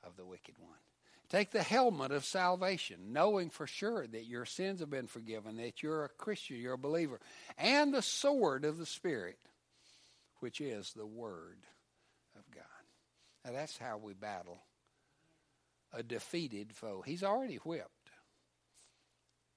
of 0.04 0.16
the 0.16 0.26
wicked 0.26 0.56
one. 0.58 0.87
Take 1.28 1.50
the 1.50 1.62
helmet 1.62 2.10
of 2.10 2.24
salvation, 2.24 3.12
knowing 3.12 3.50
for 3.50 3.66
sure 3.66 4.06
that 4.06 4.24
your 4.24 4.46
sins 4.46 4.80
have 4.80 4.88
been 4.88 5.06
forgiven, 5.06 5.56
that 5.58 5.82
you're 5.82 6.04
a 6.04 6.08
Christian, 6.08 6.56
you're 6.56 6.74
a 6.74 6.78
believer, 6.78 7.20
and 7.58 7.92
the 7.92 8.00
sword 8.00 8.64
of 8.64 8.78
the 8.78 8.86
Spirit, 8.86 9.38
which 10.40 10.60
is 10.60 10.92
the 10.94 11.06
Word 11.06 11.58
of 12.34 12.50
God. 12.54 12.64
Now, 13.44 13.52
that's 13.52 13.76
how 13.76 13.98
we 13.98 14.14
battle 14.14 14.58
a 15.92 16.02
defeated 16.02 16.72
foe. 16.72 17.02
He's 17.04 17.22
already 17.22 17.56
whipped. 17.56 18.10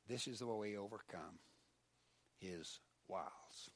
This 0.07 0.27
is 0.27 0.39
the 0.39 0.45
way 0.45 0.71
we 0.71 0.77
overcome 0.77 1.39
his 2.39 2.79
wiles. 3.07 3.69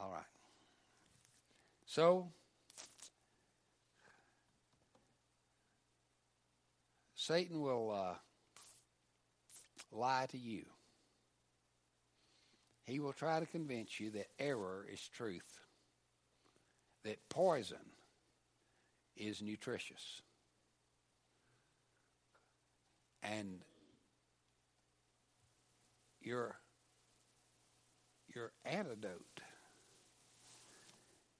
All 0.00 0.10
right. 0.10 0.22
So, 1.86 2.28
Satan 7.28 7.60
will 7.60 7.90
uh, 7.90 8.14
lie 9.92 10.24
to 10.30 10.38
you. 10.38 10.64
He 12.86 13.00
will 13.00 13.12
try 13.12 13.38
to 13.38 13.44
convince 13.44 14.00
you 14.00 14.08
that 14.12 14.28
error 14.38 14.86
is 14.90 15.06
truth, 15.14 15.60
that 17.04 17.18
poison 17.28 17.76
is 19.14 19.42
nutritious. 19.42 20.22
And 23.22 23.58
your 26.22 26.56
your 28.34 28.52
antidote 28.64 29.42